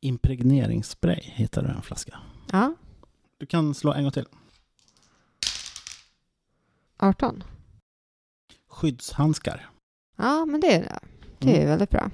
Impregneringsspray 0.00 1.20
hittar 1.22 1.62
du 1.62 1.68
en 1.68 1.82
flaska. 1.82 2.18
Ja, 2.52 2.74
Du 3.38 3.46
kan 3.46 3.74
slå 3.74 3.92
en 3.92 4.02
gång 4.02 4.12
till. 4.12 4.26
18. 6.96 7.44
Skyddshandskar. 8.68 9.70
Ja, 10.16 10.44
men 10.46 10.60
det 10.60 10.74
är, 10.74 10.98
det 11.38 11.50
är 11.50 11.54
Mm. 11.56 11.68
väldigt 11.68 11.90
bra. 11.90 12.10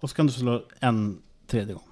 Och 0.00 0.10
så 0.10 0.16
kan 0.16 0.26
du 0.26 0.32
slå 0.32 0.64
en 0.80 1.22
tredje 1.46 1.74
gång. 1.74 1.82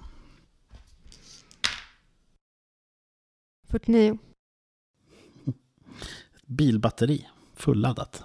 49. 3.67 4.17
Bilbatteri. 6.45 7.27
Fulladdat. 7.55 8.23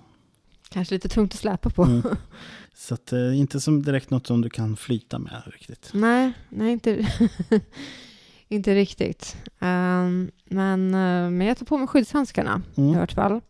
Kanske 0.69 0.95
lite 0.95 1.09
tungt 1.09 1.33
att 1.35 1.41
släpa 1.41 1.71
på. 1.71 1.83
Mm. 1.85 2.03
Så 2.75 2.95
att, 2.95 3.13
eh, 3.13 3.39
inte 3.39 3.61
som 3.61 3.83
direkt 3.83 4.11
något 4.11 4.27
som 4.27 4.41
du 4.41 4.51
kan 4.51 4.77
flyta 4.77 5.19
med 5.19 5.43
riktigt. 5.47 5.91
Nej, 5.95 6.33
nej 6.49 6.73
inte, 6.73 7.09
inte 8.49 8.75
riktigt. 8.75 9.37
Ehm, 9.61 10.31
men, 10.45 10.87
eh, 10.95 11.31
men 11.31 11.41
jag 11.41 11.57
tar 11.59 11.67
på 11.67 11.79
mig 11.79 11.87
skyddshandskarna 11.89 12.63
i 12.75 12.81
Mm. 12.81 12.99
vart 12.99 13.13
fall. 13.13 13.41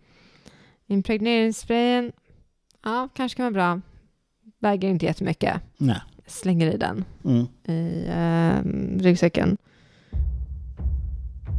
Impregneringssprayen, 0.87 2.13
ja, 2.83 3.09
kanske 3.15 3.37
kan 3.37 3.45
vara 3.45 3.53
bra. 3.75 3.81
Väger 4.59 4.89
inte 4.89 5.07
jättemycket. 5.07 5.61
Nej. 5.77 6.01
Slänger 6.27 6.67
i 6.75 6.77
den 6.77 7.05
Mm. 7.25 7.47
i 7.69 8.07
ehm, 8.11 8.99
ryggsäcken. 9.03 9.57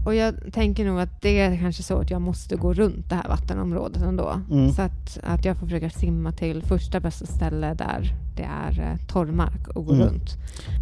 Och 0.05 0.15
jag 0.15 0.35
tänker 0.53 0.85
nog 0.85 0.99
att 0.99 1.21
det 1.21 1.39
är 1.39 1.57
kanske 1.57 1.83
så 1.83 1.97
att 1.97 2.09
jag 2.11 2.21
måste 2.21 2.55
gå 2.55 2.73
runt 2.73 3.09
det 3.09 3.15
här 3.15 3.27
vattenområdet 3.29 4.01
ändå. 4.03 4.41
Mm. 4.51 4.71
Så 4.71 4.81
att, 4.81 5.19
att 5.23 5.45
jag 5.45 5.57
får 5.57 5.65
försöka 5.67 5.89
simma 5.89 6.31
till 6.31 6.61
första 6.63 6.99
bästa 6.99 7.25
ställe 7.25 7.73
där 7.73 8.13
det 8.35 8.43
är 8.43 8.79
eh, 8.81 9.07
torrmark 9.07 9.67
och 9.67 9.85
gå 9.85 9.93
Mm. 9.93 10.07
runt. 10.07 10.29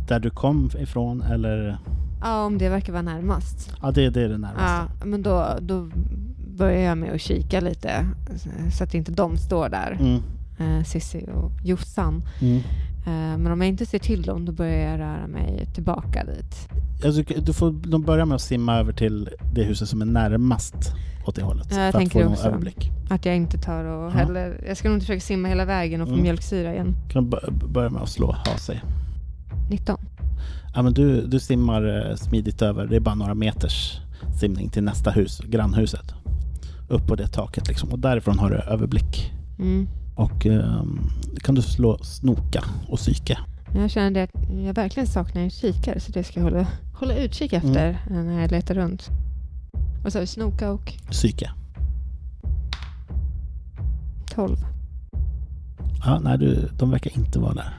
Där 0.07 0.19
du 0.19 0.29
kom 0.29 0.69
ifrån 0.79 1.21
eller? 1.21 1.77
Ja, 2.21 2.45
om 2.45 2.57
det 2.57 2.69
verkar 2.69 2.93
vara 2.93 3.01
närmast. 3.01 3.73
Ja, 3.81 3.91
det, 3.91 4.09
det 4.09 4.21
är 4.21 4.29
det 4.29 4.37
närmaste. 4.37 4.87
Ja, 4.99 5.05
men 5.05 5.21
då, 5.21 5.45
då 5.61 5.89
börjar 6.57 6.79
jag 6.81 6.97
med 6.97 7.13
att 7.13 7.21
kika 7.21 7.59
lite 7.59 8.05
så 8.77 8.83
att 8.83 8.93
inte 8.93 9.11
de 9.11 9.37
står 9.37 9.69
där, 9.69 9.97
Mm. 9.99 10.21
eh, 10.77 10.83
Sissi 10.83 11.25
och 11.33 11.51
Jossan. 11.63 12.23
Mm. 12.41 12.61
Eh, 13.05 13.11
men 13.37 13.47
om 13.47 13.61
jag 13.61 13.67
inte 13.67 13.85
ser 13.85 13.99
till 13.99 14.21
dem, 14.21 14.45
då 14.45 14.51
börjar 14.51 14.91
jag 14.91 14.99
röra 14.99 15.27
mig 15.27 15.67
tillbaka 15.73 16.23
dit. 16.25 16.69
Alltså, 17.05 17.23
du 17.41 17.53
får 17.53 17.71
de 17.89 18.01
börja 18.03 18.25
med 18.25 18.35
att 18.35 18.41
simma 18.41 18.75
över 18.77 18.93
till 18.93 19.29
det 19.53 19.63
huset 19.63 19.87
som 19.89 20.01
är 20.01 20.05
närmast 20.05 20.75
åt 21.25 21.35
det 21.35 21.43
hållet. 21.43 21.67
Ja, 21.71 21.81
jag 21.81 21.91
för 21.91 21.97
att 21.99 22.01
tänker 22.01 22.19
få 22.19 22.23
någon 22.23 22.33
också. 22.33 22.47
överblick. 22.47 22.91
Att 23.09 23.25
jag 23.25 23.35
inte 23.35 23.57
tar 23.57 23.83
och 23.85 24.05
Ja. 24.05 24.09
heller... 24.09 24.63
Jag 24.67 24.77
ska 24.77 24.87
nog 24.89 24.95
inte 24.95 25.05
försöka 25.05 25.21
simma 25.21 25.47
hela 25.47 25.65
vägen 25.65 26.01
och 26.01 26.07
få 26.07 26.13
Mm. 26.13 26.23
mjölksyra 26.23 26.73
igen. 26.73 26.95
Kan 27.09 27.29
börja 27.73 27.89
med 27.89 28.01
att 28.01 28.09
slå 28.09 28.31
ha 28.31 28.57
sig. 28.57 28.81
19. 29.69 29.97
Ja, 30.75 30.81
men 30.81 30.93
du, 30.93 31.27
du 31.27 31.39
simmar 31.39 32.09
eh, 32.09 32.15
smidigt 32.15 32.61
över. 32.61 32.87
Det 32.87 32.95
är 32.95 32.99
bara 32.99 33.15
några 33.15 33.33
meters 33.33 33.99
simning 34.39 34.69
till 34.69 34.83
nästa 34.83 35.11
hus, 35.11 35.39
grannhuset. 35.39 36.13
Upp 36.89 37.07
på 37.07 37.15
det 37.15 37.27
taket 37.27 37.67
liksom. 37.67 37.89
Och 37.89 37.99
därifrån 37.99 38.39
har 38.39 38.49
du 38.49 38.55
överblick. 38.55 39.31
Mm. 39.59 39.87
Och 40.15 40.45
ehm, 40.45 40.99
kan 41.43 41.55
du 41.55 41.61
slå 41.61 41.97
snoka 41.97 42.63
och 42.87 42.97
psyke. 42.97 43.37
Jag 43.75 43.91
känner 43.91 44.23
att 44.23 44.29
jag 44.65 44.73
verkligen 44.73 45.07
saknar 45.07 45.41
en 45.41 45.49
kikare 45.49 45.99
så 45.99 46.11
det 46.11 46.23
ska 46.23 46.39
jag 46.39 46.43
hålla, 46.43 46.67
hålla 46.99 47.15
utkik 47.15 47.53
efter 47.53 47.97
när 48.09 48.41
jag 48.41 48.51
letar 48.51 48.75
runt. 48.75 49.09
Och 50.05 50.11
så 50.11 50.25
snoka 50.25 50.71
och 50.71 50.93
Psyke. 51.11 51.51
12. 54.35 54.57
Ja, 56.05 56.19
nej, 56.19 56.37
du, 56.37 56.69
de 56.77 56.91
verkar 56.91 57.17
inte 57.17 57.39
vara 57.39 57.53
där. 57.53 57.77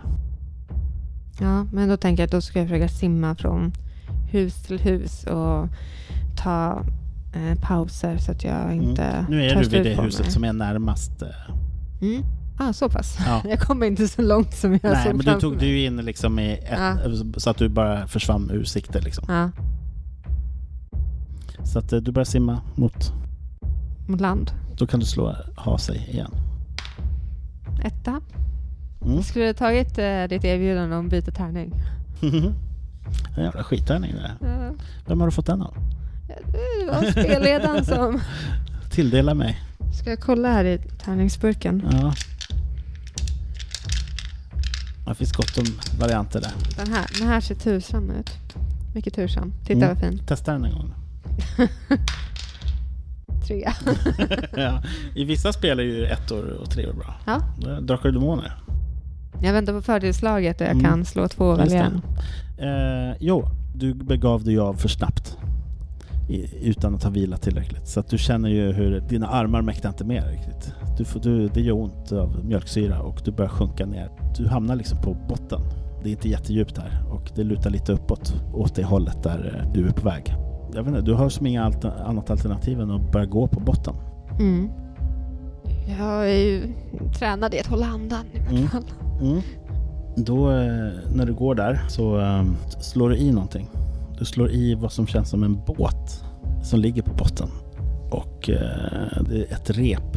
Ja, 1.41 1.65
men 1.73 1.89
då 1.89 1.97
tänker 1.97 2.23
jag 2.23 2.27
att 2.27 2.33
då 2.33 2.41
ska 2.41 2.59
jag 2.59 2.69
försöka 2.69 2.89
simma 2.89 3.35
från 3.35 3.73
hus 4.31 4.55
till 4.63 4.79
hus 4.81 5.25
och 5.25 5.69
ta 6.37 6.85
eh, 7.35 7.59
pauser 7.63 8.19
så 8.19 8.33
att 8.33 8.45
jag 8.45 8.75
inte 8.75 9.03
Mm. 9.05 9.25
Nu 9.31 9.43
är 9.45 9.55
du 9.63 9.69
vid 9.69 9.85
det 9.85 10.03
huset 10.03 10.33
som 10.33 10.45
är 10.45 10.53
närmast. 10.53 11.23
eh, 11.23 11.29
Mm. 12.03 12.23
Ah, 12.59 12.73
så 12.73 12.89
pass. 12.89 13.17
Ja. 13.27 13.43
Jag 13.49 13.61
kommer 13.61 13.87
inte 13.87 14.09
så 14.09 14.23
långt 14.23 14.55
som 14.55 14.73
jag 14.73 14.81
Nej, 14.93 15.05
såg 15.05 15.15
men 15.25 15.35
du 15.35 15.41
tog 15.41 15.59
dig 15.59 15.69
ju 15.69 15.85
in 15.85 15.97
liksom 15.97 16.39
i 16.39 16.53
ett, 16.53 16.65
Ja. 16.71 16.97
så 17.37 17.51
att 17.51 17.57
du 17.59 17.69
bara 17.69 18.07
försvann 18.07 18.51
ur 18.51 18.65
sikte 18.65 19.01
liksom. 19.01 19.25
Ja, 19.29 19.51
Så 21.65 21.79
att 21.79 21.93
eh, 21.93 21.99
du 22.01 22.13
börjar 22.13 22.25
simma 22.25 22.61
mot, 22.75 23.13
mot 24.09 24.21
land. 24.21 24.51
då 24.77 24.87
kan 24.87 25.01
du 25.01 25.07
slå 25.07 25.37
ha 25.57 25.79
sig 25.79 26.09
igen. 26.13 26.31
Etta. 27.85 28.21
Mm. 29.05 29.23
Skulle 29.23 29.47
ha 29.47 29.53
tagit 29.55 29.99
eh, 29.99 30.25
ditt 30.29 30.45
erbjudande 30.45 30.97
om 30.97 31.09
byta 31.09 31.31
tärning. 31.31 31.73
En 33.37 33.45
jävla 33.45 33.65
skittärning 33.65 34.13
det 34.13 34.21
där. 34.41 34.49
Ja. 34.49 34.71
Vem 35.07 35.21
har 35.21 35.27
du 35.29 35.33
fått 35.33 35.47
den 35.47 35.63
av? 35.63 35.75
Det 36.27 36.87
var 36.87 37.11
spelledaren 37.11 37.85
som... 37.85 38.21
Tilldela 38.91 39.35
mig. 39.35 39.59
Ska 39.93 40.11
jag 40.11 40.21
kolla 40.21 40.49
här 40.53 40.65
i 40.65 40.79
tärningsburken? 41.05 41.89
Ja. 41.93 42.15
Det 45.07 45.15
finns 45.15 45.33
gott 45.33 45.59
om 45.59 45.65
varianter 46.01 46.41
där. 46.41 46.53
Den 46.77 46.93
här, 46.93 47.07
den 47.19 47.29
här 47.29 47.41
ser 47.41 47.55
tursam 47.55 48.11
ut. 48.11 48.31
Mycket 48.95 49.15
tursam. 49.15 49.53
Titta 49.67 49.73
Mm. 49.85 49.89
vad 49.89 49.99
fin. 49.99 50.19
Testa 50.27 50.53
den 50.53 50.65
en 50.65 50.73
gång. 50.73 50.95
Tre. 53.47 53.73
ja. 54.57 54.83
I 55.15 55.25
vissa 55.25 55.53
spel 55.53 55.79
är 55.79 55.83
ju 55.85 56.05
ett 56.07 56.33
år 56.33 56.43
och 56.63 56.71
tre 56.71 56.87
år 56.87 56.93
bra. 56.93 57.15
Ja. 57.27 57.41
Drakar 57.81 58.09
och 58.09 58.13
Demoner. 58.15 58.53
Jag 59.43 59.53
väntar 59.53 59.73
på 59.73 59.83
fördelslaget 59.83 60.61
och 60.61 60.67
jag 60.67 60.71
Mm. 60.73 60.85
kan 60.85 61.05
slå 61.05 61.29
två 61.29 61.45
och 61.45 61.59
välja 61.59 61.85
en. 61.85 62.03
Eh, 62.59 63.17
jo, 63.21 63.49
du 63.75 63.95
begav 63.95 64.45
dig 64.45 64.59
av 64.59 64.75
för 64.75 64.89
snabbt. 64.89 65.32
I, 66.29 66.69
utan 66.69 66.95
att 66.95 67.03
ha 67.03 67.11
vilat 67.11 67.43
tillräckligt. 67.43 67.89
Så 67.89 68.01
att 68.01 68.09
du 68.09 68.19
känner 68.19 68.49
ju 68.49 68.73
hur 68.73 69.01
dina 69.01 69.27
armar 69.29 69.63
mäktar 69.63 69.89
inte 69.89 70.05
med 70.05 70.25
riktigt. 70.31 70.73
Du 70.99 71.05
får, 71.05 71.21
du, 71.21 71.49
det 71.49 71.61
gör 71.61 71.75
ont 71.75 72.13
av 72.13 72.45
mjölksyra 72.45 73.01
och 73.03 73.21
du 73.25 73.31
börjar 73.33 73.49
sjunka 73.49 73.87
ner. 73.87 74.11
Du 74.39 74.49
hamnar 74.49 74.77
liksom 74.77 74.99
på 75.03 75.17
botten. 75.29 75.61
Det 76.03 76.09
är 76.09 76.11
inte 76.11 76.29
jättedjupt 76.29 76.79
här 76.79 77.03
och 77.11 77.31
det 77.35 77.45
lutar 77.45 77.71
lite 77.71 77.93
uppåt 77.93 78.35
åt 78.55 78.75
det 78.75 78.85
hållet 78.85 79.23
där 79.23 79.63
eh, 79.65 79.73
du 79.73 79.87
är 79.89 79.93
på 79.93 80.05
väg. 80.05 80.35
Jag 80.75 80.83
vet 80.83 80.89
inte, 80.89 81.01
du 81.01 81.15
har 81.15 81.29
som 81.29 81.47
inget 81.47 81.63
alter, 81.63 81.93
annat 82.07 82.31
alternativ 82.31 82.81
än 82.81 82.91
att 82.91 83.13
börja 83.13 83.27
gå 83.27 83.47
på 83.47 83.61
botten. 83.61 83.95
Mm. 84.41 84.71
Jag 85.99 86.31
är 86.31 86.45
ju 86.45 86.63
tränad 87.19 87.55
i 87.55 87.61
att 87.61 87.67
hålla 87.67 87.87
andan 87.87 88.25
i 88.33 88.39
vart 88.39 88.51
Mm. 88.53 88.69
fall. 88.69 88.85
Mm. 89.23 89.41
Då 90.17 90.51
eh, 90.51 90.91
när 91.15 91.27
du 91.27 91.35
går 91.35 91.55
där 91.55 91.81
så 91.89 92.21
eh, 92.21 92.45
slår 92.81 93.11
du 93.11 93.17
i 93.17 93.33
någonting. 93.33 93.69
Du 94.23 94.27
slår 94.27 94.51
i 94.51 94.75
vad 94.75 94.93
som 94.93 95.07
känns 95.07 95.31
som 95.31 95.43
en 95.43 95.61
båt 95.67 96.25
som 96.63 96.81
ligger 96.81 97.03
på 97.03 97.15
botten. 97.15 97.49
Och 98.11 98.51
eh, 98.51 98.57
är 99.31 99.53
ett 99.53 99.71
rep 99.71 100.17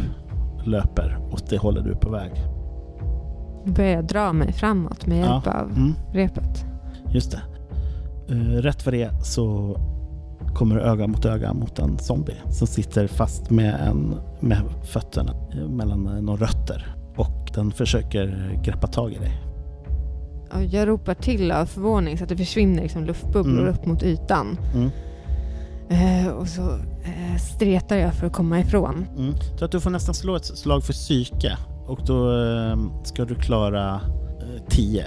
löper 0.66 1.18
åt 1.32 1.50
det 1.50 1.58
hållet 1.58 1.84
du 1.84 1.92
är 1.92 1.96
på 1.96 2.10
väg. 2.10 2.32
Börjar 3.66 3.92
jag 3.92 4.06
dra 4.06 4.34
mig 4.34 4.54
framåt 4.54 5.06
med 5.06 5.18
hjälp 5.18 5.48
av 5.48 5.72
Mm, 5.76 5.94
repet. 6.14 6.66
just 7.14 7.32
det. 7.32 7.42
Eh, 8.34 8.62
rätt 8.62 8.82
för 8.82 8.92
det 8.92 9.26
så 9.26 9.78
kommer 10.56 10.76
du 10.76 10.82
öga 10.82 11.08
mot 11.08 11.26
öga 11.26 11.54
mot 11.54 11.80
en 11.80 11.98
zombie 11.98 12.38
som 12.50 12.68
sitter 12.68 13.08
fast 13.08 13.50
med, 13.50 13.76
en, 13.88 14.16
med 14.40 14.62
fötterna 14.84 15.32
eh, 15.54 15.68
mellan 15.70 16.04
några 16.04 16.46
rötter. 16.46 16.96
Och 17.16 17.52
den 17.54 17.72
försöker 17.72 18.52
greppa 18.64 18.88
tag 18.88 19.12
i 19.14 19.18
dig. 19.18 19.42
Jag 20.72 20.88
ropar 20.88 21.14
till 21.14 21.52
av 21.52 21.66
förvåning 21.66 22.18
så 22.18 22.24
att 22.24 22.30
det 22.30 22.38
försvinner 22.38 22.84
liksom 22.84 23.04
luftbubblor 23.06 23.62
Mm. 23.62 23.74
upp 23.74 23.86
mot 23.86 24.04
ytan. 24.04 24.58
Mm. 24.76 24.90
Eh, 25.90 26.28
och 26.32 26.48
så 26.48 26.62
eh, 27.04 27.38
stretar 27.56 27.98
jag 27.98 28.14
för 28.14 28.28
att 28.28 28.34
komma 28.34 28.60
ifrån. 28.60 29.06
Mm. 29.18 29.34
Så 29.60 29.66
att 29.66 29.72
du 29.72 29.80
får 29.80 29.90
nästan 29.90 30.16
slå 30.16 30.36
ett 30.36 30.46
slag 30.46 30.84
för 30.84 30.94
psyke 30.94 31.58
och 31.88 32.00
då 32.06 32.42
eh, 32.44 32.78
ska 33.04 33.26
du 33.26 33.36
klara 33.36 34.02
10. 34.70 35.06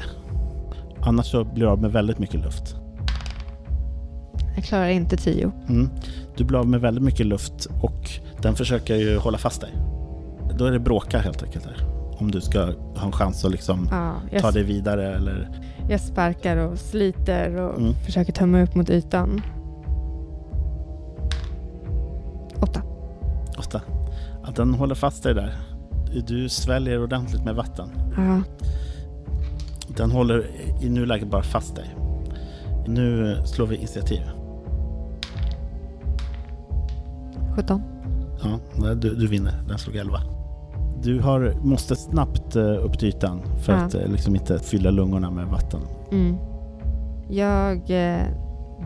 Annars 1.01 1.27
så 1.27 1.45
blir 1.45 1.65
du 1.65 1.71
av 1.71 1.81
med 1.81 1.93
väldigt 1.93 2.19
mycket 2.19 2.41
luft. 2.41 2.75
Jag 4.55 4.65
klarar 4.65 4.89
inte 4.89 5.17
tio. 5.17 5.53
Mm. 5.69 5.91
Du 6.37 6.45
blir 6.45 6.59
av 6.59 6.67
med 6.69 6.81
väldigt 6.81 7.05
mycket 7.05 7.27
luft 7.27 7.67
och 7.83 8.11
den 8.43 8.55
försöker 8.55 8.97
ju 8.97 9.17
hålla 9.19 9.39
fast 9.39 9.61
dig. 9.61 9.71
Då 10.59 10.65
är 10.65 10.71
det 10.73 10.79
bråka 10.79 11.19
helt 11.19 11.43
enkelt 11.43 11.65
här. 11.67 11.98
Om 12.21 12.31
du 12.31 12.41
ska 12.41 12.61
ha 12.97 13.07
en 13.07 13.13
chans 13.13 13.45
att 13.45 13.51
liksom 13.51 13.89
Ja, 13.91 14.41
ta 14.41 14.51
dig 14.51 14.63
vidare 14.63 15.15
eller... 15.17 15.49
jag 15.89 16.01
sparkar 16.01 16.57
och 16.57 16.79
sliter 16.79 17.57
och 17.57 17.79
Mm. 17.79 17.95
försöker 17.95 18.33
mig 18.47 18.63
upp 18.63 18.75
mot 18.75 18.91
ytan. 18.91 19.41
Åtta. 22.61 22.83
Åtta. 23.59 23.81
Att 24.43 24.57
den 24.57 24.75
håller 24.75 24.95
fast 24.95 25.23
dig 25.23 25.35
där. 25.35 25.55
Du 26.27 26.49
sväljer 26.49 27.03
ordentligt 27.03 27.45
med 27.45 27.55
vatten. 27.55 27.89
Ja, 28.17 28.41
Den 29.97 30.11
håller 30.11 30.47
i 30.83 30.89
nuläget 30.91 31.29
bara 31.29 31.43
fast 31.43 31.77
dig. 31.77 31.95
Nu 32.87 33.37
slår 33.45 33.67
vi 33.67 33.77
initiativ. 33.77 34.21
17. 37.57 37.83
Ja, 38.43 38.95
du, 38.95 39.15
du 39.15 39.27
vinner. 39.27 39.63
Den 39.69 39.79
slog 39.79 39.97
11. 39.97 40.21
Du 41.03 41.21
har, 41.21 41.55
måste 41.63 41.97
snabbt 41.97 42.57
eh, 42.57 42.63
upp 42.85 42.99
till 42.99 43.09
ytan 43.09 43.41
för 43.65 43.73
Ja. 43.73 43.79
att 43.79 43.95
eh, 43.95 44.07
liksom 44.09 44.35
inte 44.35 44.59
fylla 44.59 44.91
lungorna 44.91 45.31
med 45.31 45.47
vatten. 45.47 45.81
Mm. 46.13 46.37
Jag 47.31 47.77
eh, 47.91 48.23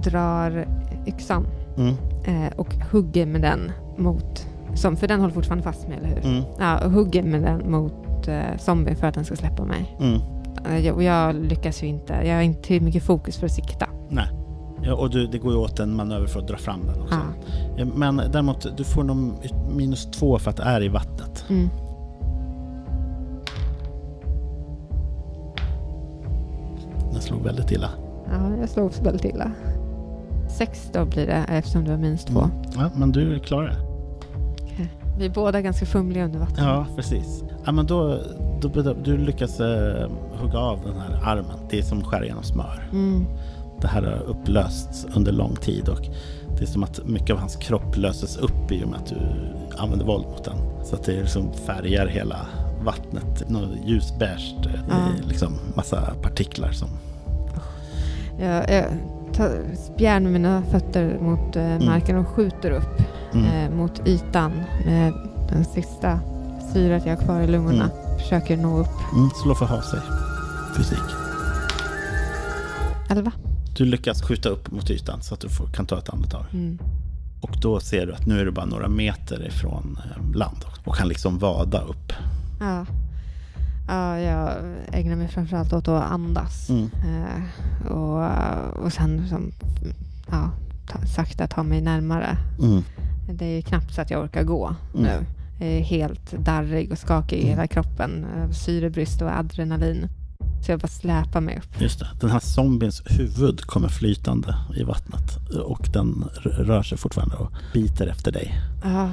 drar 0.05 0.66
yxan 1.07 1.46
Mm. 1.77 1.94
eh, 2.25 2.53
och 2.57 2.75
hugger 2.92 3.27
med 3.27 3.40
den 3.42 3.72
mot... 3.96 4.46
Som, 4.75 4.96
för 4.96 5.09
den 5.09 5.20
håller 5.20 5.35
fortfarande 5.35 5.64
fast 5.64 5.88
mig, 5.88 5.96
eller 5.98 6.09
hur? 6.09 6.25
Mm. 6.25 6.42
Ja, 6.59 6.85
och 6.85 6.90
hugger 6.90 7.22
med 7.22 7.42
den 7.42 7.70
mot 7.70 8.29
eh, 8.29 8.40
zombien 8.59 8.96
för 8.96 9.07
att 9.07 9.14
den 9.14 9.25
ska 9.25 9.37
släppa 9.37 9.64
mig. 9.64 9.96
Mm. 10.01 10.20
Eh, 10.70 10.87
jag- 10.87 10.94
och 10.94 11.03
jag 11.03 11.35
lyckas 11.35 11.83
ju 11.83 11.87
inte. 11.87 12.12
Jag 12.12 12.35
har 12.35 12.42
inte 12.42 12.62
tillräckligt 12.62 12.83
mycket 12.83 13.03
fokus 13.03 13.37
för 13.37 13.46
att 13.46 13.53
sikta. 13.53 13.87
Nej. 14.09 14.27
Ja, 14.85 14.94
och 14.94 15.11
du, 15.11 15.27
det 15.27 15.38
går 15.38 15.53
ju 15.53 15.59
åt 15.59 15.81
en 15.81 15.96
manöver 15.96 16.27
för 16.27 16.40
att 16.40 16.48
dra 16.48 16.57
fram 16.57 16.81
den 16.87 17.03
också. 17.03 17.14
Ja. 17.77 17.83
Eh, 17.83 17.87
Men 17.94 18.16
däremot, 18.33 18.77
du 18.77 18.85
får 18.85 19.05
nog 19.05 19.33
minus 19.77 20.11
två 20.11 20.38
för 20.38 20.51
att 20.51 20.57
det 20.57 20.62
är 20.62 20.83
i 20.83 20.88
vattnet. 20.88 21.44
Mm. 21.51 21.68
Den 27.22 27.28
slog 27.28 27.44
väldigt 27.44 27.70
illa. 27.70 27.90
Ja, 28.30 28.56
jag 28.61 28.68
slog 28.68 28.87
också 28.87 29.02
väldigt 29.02 29.24
illa. 29.24 29.50
Sex 30.48 30.90
då 30.92 31.04
blir 31.04 31.26
det 31.26 31.44
eftersom 31.48 31.85
du 31.85 31.90
har 31.90 31.98
minus 31.98 32.24
två. 32.24 32.40
Mm. 32.40 32.52
Ja, 32.76 32.90
men 32.94 33.12
du 33.12 33.38
klarar 33.38 33.68
det. 33.68 33.76
Vi 35.18 35.26
är 35.26 35.30
båda 35.30 35.61
ganska 35.61 35.87
fumliga 35.87 36.24
under 36.24 36.38
vatten. 36.38 36.64
Ja, 36.64 36.87
precis. 36.96 37.44
Ja, 37.64 37.72
men 37.72 37.87
då, 37.87 38.18
då 38.61 38.94
du 39.04 39.16
lyckas 39.16 39.61
eh, 39.61 40.11
hugga 40.40 40.58
av 40.58 40.80
den 40.85 40.96
här 40.96 41.20
armen. 41.24 41.56
Det 41.70 41.78
är 41.78 41.82
som 41.82 42.04
skär 42.04 42.22
genom 42.22 42.42
smör. 42.42 42.88
Mm. 42.92 43.26
Det 43.80 43.88
här 43.88 44.02
har 44.02 44.22
upplösts 44.22 45.06
under 45.16 45.32
lång 45.32 45.56
tid 45.56 45.88
och 45.88 46.02
det 46.58 46.62
är 46.62 46.66
som 46.66 46.82
att 46.82 47.06
mycket 47.06 47.30
av 47.30 47.38
hans 47.38 47.56
kropp 47.56 47.96
löses 47.96 48.37
upp 48.37 48.72
i 48.72 48.85
och 48.85 48.88
med 48.88 48.98
att 48.98 49.06
du 49.06 49.16
använder 49.76 50.06
våld 50.06 50.24
mot 50.24 50.44
den. 50.44 50.85
Så 50.85 50.96
att 50.96 51.04
det 51.04 51.20
liksom 51.20 51.52
färgar 51.52 52.06
hela 52.06 52.46
vattnet 52.85 53.48
något 53.50 53.70
ljusbeige. 53.87 54.54
i 55.18 55.28
liksom 55.28 55.58
massa 55.76 56.14
partiklar 56.22 56.72
som... 56.72 56.88
Jag, 58.40 58.71
jag 58.71 58.85
tar 59.35 59.51
spjärn 59.77 60.23
med 60.23 60.33
mina 60.33 60.62
fötter 60.62 61.18
mot 61.21 61.57
eh, 61.57 61.79
marken 61.87 62.16
och 62.16 62.29
skjuter 62.29 62.71
upp 62.71 63.03
Mm. 63.35 63.47
eh, 63.47 63.77
mot 63.77 64.09
ytan 64.09 64.53
med 64.87 65.12
den 65.49 65.64
sista 65.64 66.21
syret 66.73 67.07
jag 67.07 67.16
har 67.16 67.25
kvar 67.25 67.40
i 67.40 67.47
lungorna. 67.47 67.90
Försöker 68.18 68.57
nå 68.57 68.79
upp. 68.79 69.12
Mm, 69.14 69.31
slå 69.42 69.55
för 69.55 69.66
ha 69.66 69.83
sig. 69.83 70.01
Fysik. 70.77 70.99
Elva. 73.11 73.33
Du 73.77 73.85
lyckas 73.85 74.23
skjuta 74.23 74.49
upp 74.49 74.71
mot 74.71 74.90
ytan 74.90 75.23
så 75.23 75.35
att 75.35 75.40
du 75.40 75.49
får, 75.49 75.66
kan 75.66 75.87
ta 75.87 75.99
ett 75.99 76.09
andetag. 76.09 76.45
Mm. 76.53 76.79
Och 77.40 77.51
då 77.62 77.81
ser 77.81 78.07
du 78.07 78.14
att 78.14 78.27
nu 78.27 78.40
är 78.40 78.45
det 78.45 78.53
bara 78.53 78.66
några 78.66 78.88
meter 78.88 79.47
ifrån 79.47 79.99
eh, 80.05 80.37
land 80.37 80.64
och 80.85 80.97
kan 80.97 81.09
liksom 81.09 81.38
vada 81.38 81.81
upp. 81.83 82.12
Ja. 82.61 82.87
Ja, 83.88 84.18
jag 84.18 84.53
ägnar 84.92 85.16
mig 85.16 85.29
framförallt 85.29 85.73
åt 85.73 85.88
att 85.88 86.11
andas. 86.11 86.68
Mm. 86.71 86.90
Eh, 87.05 87.92
och, 87.92 88.25
och 88.85 88.92
sen 88.92 89.29
som, 89.29 89.53
ja, 90.31 90.51
ta, 90.88 91.07
sakta 91.07 91.47
ta 91.47 91.62
mig 91.62 91.81
närmare. 91.81 92.37
Mm. 92.62 92.83
Det 93.31 93.45
är 93.45 93.62
knappt 93.62 93.95
så 93.95 94.01
att 94.01 94.11
jag 94.11 94.23
orkar 94.25 94.42
gå 94.42 94.75
Mm. 94.95 95.03
nu. 95.05 95.27
Jag 95.61 95.68
är 95.68 95.81
helt 95.81 96.33
darrig 96.33 96.92
och 96.92 96.99
skakig 96.99 97.37
i 97.37 97.42
Mm. 97.42 97.51
hela 97.51 97.66
kroppen. 97.66 98.27
eh, 98.37 98.51
Syrebrist 98.51 99.23
och 99.23 99.38
adrenalin. 99.38 100.09
Så 100.66 100.73
jag 100.73 100.81
bara 100.81 100.88
släpar 100.88 101.40
mig 101.40 101.59
upp. 101.59 101.81
Just 101.81 101.99
det. 101.99 102.07
Den 102.21 102.31
här 102.31 102.40
zombiens 102.40 103.03
huvud 103.07 103.61
kommer 103.61 103.88
flytande 103.88 104.55
i 104.77 104.83
vattnet 104.83 105.38
och 105.64 105.88
den 105.92 106.25
rör 106.45 106.83
sig 106.83 106.99
fortfarande 106.99 107.37
och 107.37 107.53
biter 107.73 108.07
efter 108.07 108.33
dig. 108.33 108.61
Ja, 108.85 109.09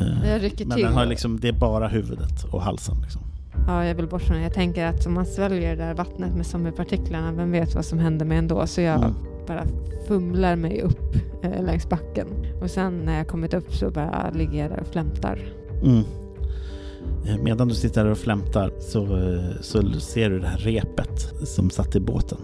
Eh, 0.00 0.28
jag 0.30 0.42
rycker 0.42 0.66
Men 0.66 0.76
till. 0.76 0.84
den 0.86 0.94
har 0.94 1.06
liksom, 1.06 1.40
det 1.40 1.48
är 1.48 1.52
bara 1.52 1.88
huvudet 1.88 2.44
och 2.44 2.62
halsen. 2.62 2.96
Liksom. 3.02 3.22
Ja, 3.66 3.84
jag 3.86 3.94
vill 3.94 4.06
bort 4.06 4.22
från 4.22 4.36
det. 4.36 4.42
Jag 4.42 4.54
tänker 4.54 4.86
att 4.86 5.06
om 5.06 5.12
man 5.14 5.26
sväljer 5.26 5.76
det 5.76 5.84
där 5.84 5.94
vattnet 5.94 6.34
med 6.36 6.46
zombiepartiklarna, 6.46 7.32
vem 7.32 7.52
vet 7.52 7.74
vad 7.74 7.84
som 7.84 7.98
händer 7.98 8.26
mig 8.26 8.38
ändå? 8.38 8.66
Så 8.66 8.80
jag 8.80 8.96
Mm. 8.98 9.14
bara 9.46 9.64
fumlar 10.08 10.56
mig 10.56 10.80
upp 10.82 11.14
eh, 11.42 11.62
längs 11.64 11.88
backen. 11.88 12.26
Och 12.62 12.70
sen 12.70 12.98
när 13.04 13.16
jag 13.18 13.28
kommit 13.28 13.54
upp 13.54 13.74
så 13.74 13.90
bara 13.90 14.30
ligger 14.34 14.58
jag 14.62 14.70
där 14.70 14.80
och 14.80 14.86
flämtar. 14.86 15.38
Mm. 15.82 16.02
Eh, 17.26 17.36
Medan 17.42 17.68
du 17.68 17.74
sitter 17.74 18.04
där 18.04 18.10
och 18.10 18.18
flämtar 18.18 18.72
så, 18.78 19.02
eh, 19.04 19.44
så 19.60 19.82
ser 20.00 20.30
du 20.30 20.38
det 20.38 20.46
här 20.46 20.58
repet 20.58 21.32
som 21.44 21.70
satt 21.70 21.96
i 21.96 22.00
båten. 22.00 22.38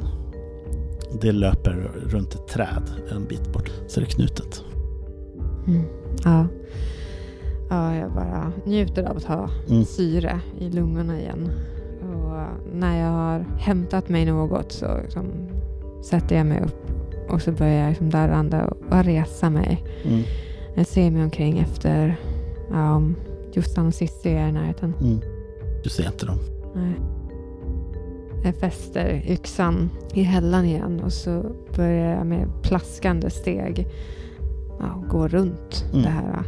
Det 1.20 1.32
löper 1.32 1.90
runt 2.06 2.34
ett 2.34 2.48
träd 2.48 2.82
en 3.10 3.24
bit 3.24 3.52
bort. 3.52 3.70
Så 3.88 4.00
är 4.00 4.04
det 4.04 4.10
knutet. 4.10 4.64
Mm. 5.66 5.82
Ja. 6.24 6.46
Ja, 7.70 7.94
jag 7.96 8.12
bara 8.12 8.52
njuter 8.64 9.04
av 9.04 9.16
att 9.16 9.24
ha 9.24 9.48
Mm. 9.70 9.84
syre 9.84 10.40
i 10.58 10.68
lungorna 10.70 11.20
igen. 11.20 11.50
Och 12.02 12.36
när 12.74 13.00
jag 13.00 13.10
har 13.10 13.40
hämtat 13.58 14.08
mig 14.08 14.24
något 14.24 14.72
så 14.72 14.96
liksom, 15.02 15.24
sätter 16.04 16.36
jag 16.36 16.46
mig 16.46 16.60
upp 16.64 16.86
och 17.30 17.42
så 17.42 17.52
börjar 17.52 17.80
jag 17.80 17.88
liksom 17.88 18.10
darrande 18.10 18.64
och, 18.64 18.76
och 18.98 19.04
resa 19.04 19.50
mig. 19.50 19.84
Mm. 20.04 20.22
Jag 20.74 20.86
ser 20.86 21.10
mig 21.10 21.22
omkring 21.22 21.58
efter 21.58 22.16
om 22.70 23.16
Jossan 23.52 23.86
och 23.86 23.94
Cissi 23.94 24.30
är 24.30 24.48
i 24.48 24.52
närheten. 24.52 24.94
Mm. 25.00 25.20
Du 25.84 25.90
ser 25.90 26.06
inte 26.06 26.26
dem. 26.26 26.38
Nej. 26.74 26.94
Jag 28.44 28.54
fäster 28.54 29.22
yxan 29.28 29.90
i 30.14 30.22
hällan 30.22 30.64
igen 30.64 31.00
och 31.04 31.12
så 31.12 31.42
börjar 31.76 32.16
jag 32.16 32.26
med 32.26 32.48
plaskande 32.62 33.30
steg 33.30 33.86
ja, 34.80 35.02
gå 35.10 35.28
runt 35.28 35.84
Mm. 35.92 36.02
det 36.02 36.08
här. 36.10 36.42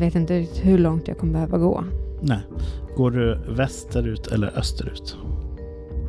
Jag 0.00 0.06
vet 0.06 0.14
inte 0.14 0.46
hur 0.62 0.78
långt 0.78 1.08
jag 1.08 1.18
kommer 1.18 1.32
behöva 1.32 1.58
gå. 1.58 1.84
Nej. 2.22 2.38
Går 2.96 3.10
du 3.10 3.38
västerut 3.48 4.26
eller 4.26 4.58
österut? 4.58 5.16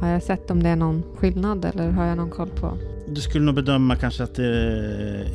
Har 0.01 0.07
jag 0.07 0.23
sett 0.23 0.51
om 0.51 0.63
det 0.63 0.69
är 0.69 0.75
någon 0.75 1.03
skillnad 1.15 1.65
eller 1.65 1.89
har 1.91 2.05
jag 2.05 2.17
någon 2.17 2.29
koll 2.29 2.49
på? 2.49 2.77
Du 3.07 3.21
skulle 3.21 3.45
nog 3.45 3.55
bedöma 3.55 3.95
kanske 3.95 4.23
att 4.23 4.35
det 4.35 4.45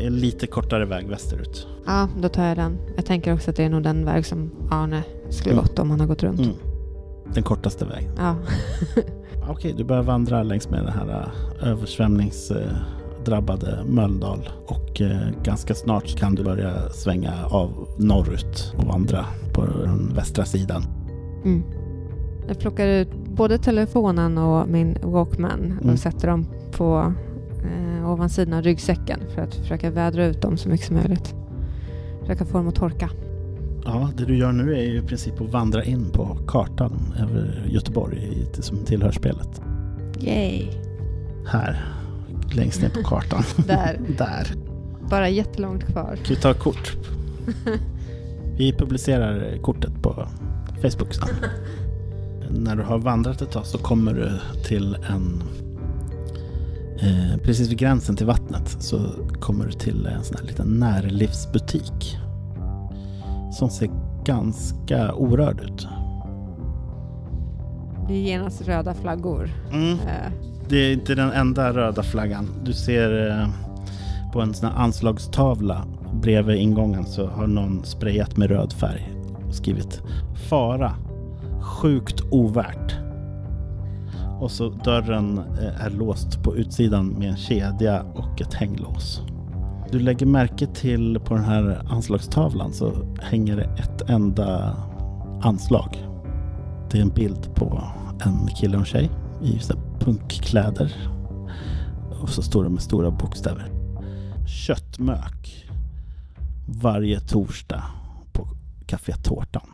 är 0.01 0.11
lite 0.11 0.47
kortare 0.47 0.85
väg 0.85 1.09
västerut. 1.09 1.67
Ja, 1.87 2.09
då 2.23 2.29
tar 2.29 2.45
jag 2.49 2.57
den. 2.57 2.79
Jag 2.97 3.07
tänker 3.07 3.35
också 3.35 3.51
att 3.51 3.57
det 3.57 3.65
är 3.65 3.71
nog 3.71 3.83
den 3.83 4.05
väg 4.05 4.27
som 4.27 4.51
Arne 4.71 5.03
skulle 5.31 5.53
Mm. 5.55 5.65
gått 5.65 5.79
om 5.79 5.91
han 5.91 6.01
har 6.01 6.07
gått 6.07 6.23
runt. 6.23 6.41
Mm. 6.41 6.53
Den 7.35 7.43
kortaste 7.43 7.85
vägen. 7.85 8.11
Ja. 8.19 8.37
Okej, 9.51 9.75
du 9.77 9.85
börjar 9.85 10.03
vandra 10.03 10.43
längs 10.43 10.71
med 10.71 10.85
den 10.85 10.93
här 10.93 11.31
äh, 11.63 11.75
översvämningsdrabbade 13.33 13.85
Mölndal. 13.87 14.49
Och 14.67 15.01
eh, 15.01 15.29
ganska 15.43 15.75
snart 15.75 16.19
kan 16.19 16.35
du 16.35 16.45
börja 16.45 16.89
svänga 16.91 17.33
av 17.51 17.89
norrut 17.99 18.75
och 18.77 18.85
vandra 18.85 19.27
på 19.55 19.67
den 19.67 20.15
västra 20.15 20.45
sidan. 20.45 20.83
Mm. 21.45 21.63
Jag 22.49 22.59
plockar 22.59 22.87
ut 22.87 23.09
både 23.37 23.59
telefonen 23.59 24.39
och 24.39 24.69
min 24.69 24.99
Walkman 25.03 25.79
Mm. 25.81 25.93
och 25.93 25.99
sätter 25.99 26.29
dem 26.29 26.47
på 26.73 27.13
eh, 27.65 28.11
ovansidan 28.11 28.55
av 28.55 28.63
ryggsäcken 28.63 29.21
för 29.35 29.43
att 29.43 29.55
försöka 29.55 29.91
vädra 29.91 30.27
ut 30.27 30.43
dem 30.43 30.57
så 30.57 30.69
mycket 30.69 30.87
som 30.87 30.97
möjligt. 30.97 31.35
Försöka 32.21 32.45
få 32.45 32.59
dem 32.59 32.69
att 32.69 32.75
torka. 32.75 33.11
Ja, 33.85 34.11
det 34.17 34.25
du 34.25 34.37
gör 34.37 34.53
nu 34.53 34.73
är 34.75 34.83
ju 34.83 34.99
i 34.99 35.03
princip 35.03 35.41
att 35.41 35.53
vandra 35.53 35.85
in 35.85 36.11
på 36.13 36.39
kartan 36.47 37.15
över 37.21 37.67
Göteborg 37.69 38.47
som 38.53 38.79
tillhör 38.79 39.11
spelet. 39.13 39.63
Yay! 40.21 40.69
Här, 41.47 41.85
längst 42.55 42.83
ner 42.83 42.89
på 42.89 43.03
kartan. 43.03 43.43
Där. 43.67 44.01
Där. 44.19 44.55
Bara 45.11 45.29
jättelångt 45.29 45.85
kvar. 45.85 46.17
Kan 46.17 46.35
vi 46.35 46.37
ta 46.37 46.55
kort? 46.55 46.97
Vi 48.57 48.73
publicerar 48.73 49.59
kortet 49.63 50.03
på 50.03 50.29
Facebook 50.83 51.15
sen. 51.15 51.29
När 52.51 52.77
du 52.77 52.83
har 52.83 52.99
vandrat 52.99 53.43
ett 53.43 53.51
tag 53.51 53.67
så 53.67 53.79
kommer 53.79 54.15
du 54.15 54.31
till 54.65 54.95
en... 54.95 55.43
Eh, 57.01 57.39
precis 57.43 57.71
vid 57.71 57.79
gränsen 57.79 58.17
till 58.17 58.27
vattnet 58.27 58.77
så 58.79 58.99
kommer 59.41 59.67
du 59.67 59.73
till 59.73 60.07
en 60.07 60.25
sån 60.25 60.37
här 60.37 60.47
liten 60.47 60.79
närlivsbutik. 60.79 62.19
Som 63.53 63.71
ser 63.71 63.91
ganska 64.25 65.15
orörd 65.15 65.61
ut. 65.61 65.89
Det 68.09 68.15
är 68.15 68.21
genast 68.21 68.63
röda 68.63 68.95
flaggor. 68.95 69.51
Mm. 69.73 69.93
Eh, 69.93 70.33
det 70.69 70.77
är 70.77 70.93
inte 70.93 71.15
den 71.15 71.33
enda 71.33 71.73
röda 71.73 72.03
flaggan. 72.03 72.49
Du 72.65 72.73
ser 72.73 73.31
eh, 73.31 73.49
på 74.33 74.41
en 74.41 74.55
sån 74.55 74.69
här 74.69 74.77
anslagstavla 74.77 75.85
bredvid 76.23 76.57
ingången 76.57 77.05
så 77.05 77.27
har 77.27 77.47
någon 77.47 77.85
sprayat 77.85 78.37
med 78.37 78.51
röd 78.51 78.73
färg 78.73 79.13
och 79.49 79.55
skrivit 79.55 80.03
Fara. 80.49 80.93
sjukt 81.61 82.21
ovärt. 82.31 82.97
Och 84.41 84.51
så 84.51 84.69
dörren 84.69 85.39
eh, 85.39 85.87
är 85.87 85.91
låst 85.91 86.43
på 86.43 86.57
utsidan 86.57 87.09
med 87.09 87.29
en 87.29 87.37
kedja 87.37 88.03
och 88.03 88.41
ett 88.41 88.55
hänglås. 88.55 89.23
Du 89.91 89.99
lägger 89.99 90.27
märke 90.27 90.67
till 90.67 91.21
på 91.25 91.35
den 91.35 91.45
här 91.45 91.83
anslagstavlan 91.89 92.73
så 92.73 92.93
hänger 93.21 93.57
det 93.57 93.65
ett 93.65 94.11
enda 94.11 94.77
anslag. 95.43 96.07
Det 96.91 96.99
är 96.99 97.03
en 97.03 97.09
bild 97.09 97.55
på 97.55 97.83
en 98.25 98.47
kille 98.47 98.77
och 98.77 98.81
en 98.81 98.87
tjej 98.87 99.11
i 99.43 99.59
punkkläder. 100.07 101.09
Och 102.23 102.29
så 102.29 102.43
står 102.43 102.65
det 102.65 102.71
med 102.71 102.83
stora 102.83 103.11
bokstäver. 103.11 103.71
Köttmök. 104.67 105.69
Varje 106.69 107.21
torsdag 107.21 107.85
på 108.33 108.49
Café 108.87 109.13
Tårtan. 109.17 109.69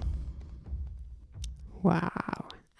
Wow. 1.81 2.01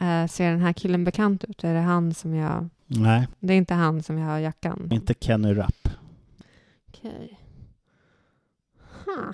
Eh, 0.01 0.27
ser 0.27 0.51
den 0.51 0.61
här 0.61 0.73
killen 0.73 1.05
bekant 1.05 1.45
ut? 1.45 1.65
Är 1.65 1.75
det 1.75 1.81
han 1.81 2.15
som 2.15 2.35
jag... 2.35 2.69
Nej, 2.87 3.29
Det 3.41 3.53
är 3.53 3.57
inte 3.57 3.75
han 3.75 4.03
som 4.03 4.19
jag 4.19 4.27
har 4.27 4.39
jackan? 4.39 4.89
inte 4.93 5.15
Kenny 5.21 5.55
Rapp. 5.55 5.89
Okej. 6.89 7.39
Huh. 9.05 9.33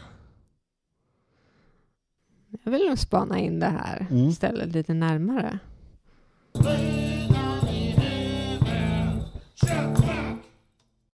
Jag 2.65 2.73
vill 2.73 2.87
nog 2.89 2.99
spana 2.99 3.39
in 3.39 3.61
det 3.61 3.67
här 3.69 4.07
Mm. 4.11 4.33
stället 4.33 4.69
lite 4.73 4.95
närmare. 4.95 5.59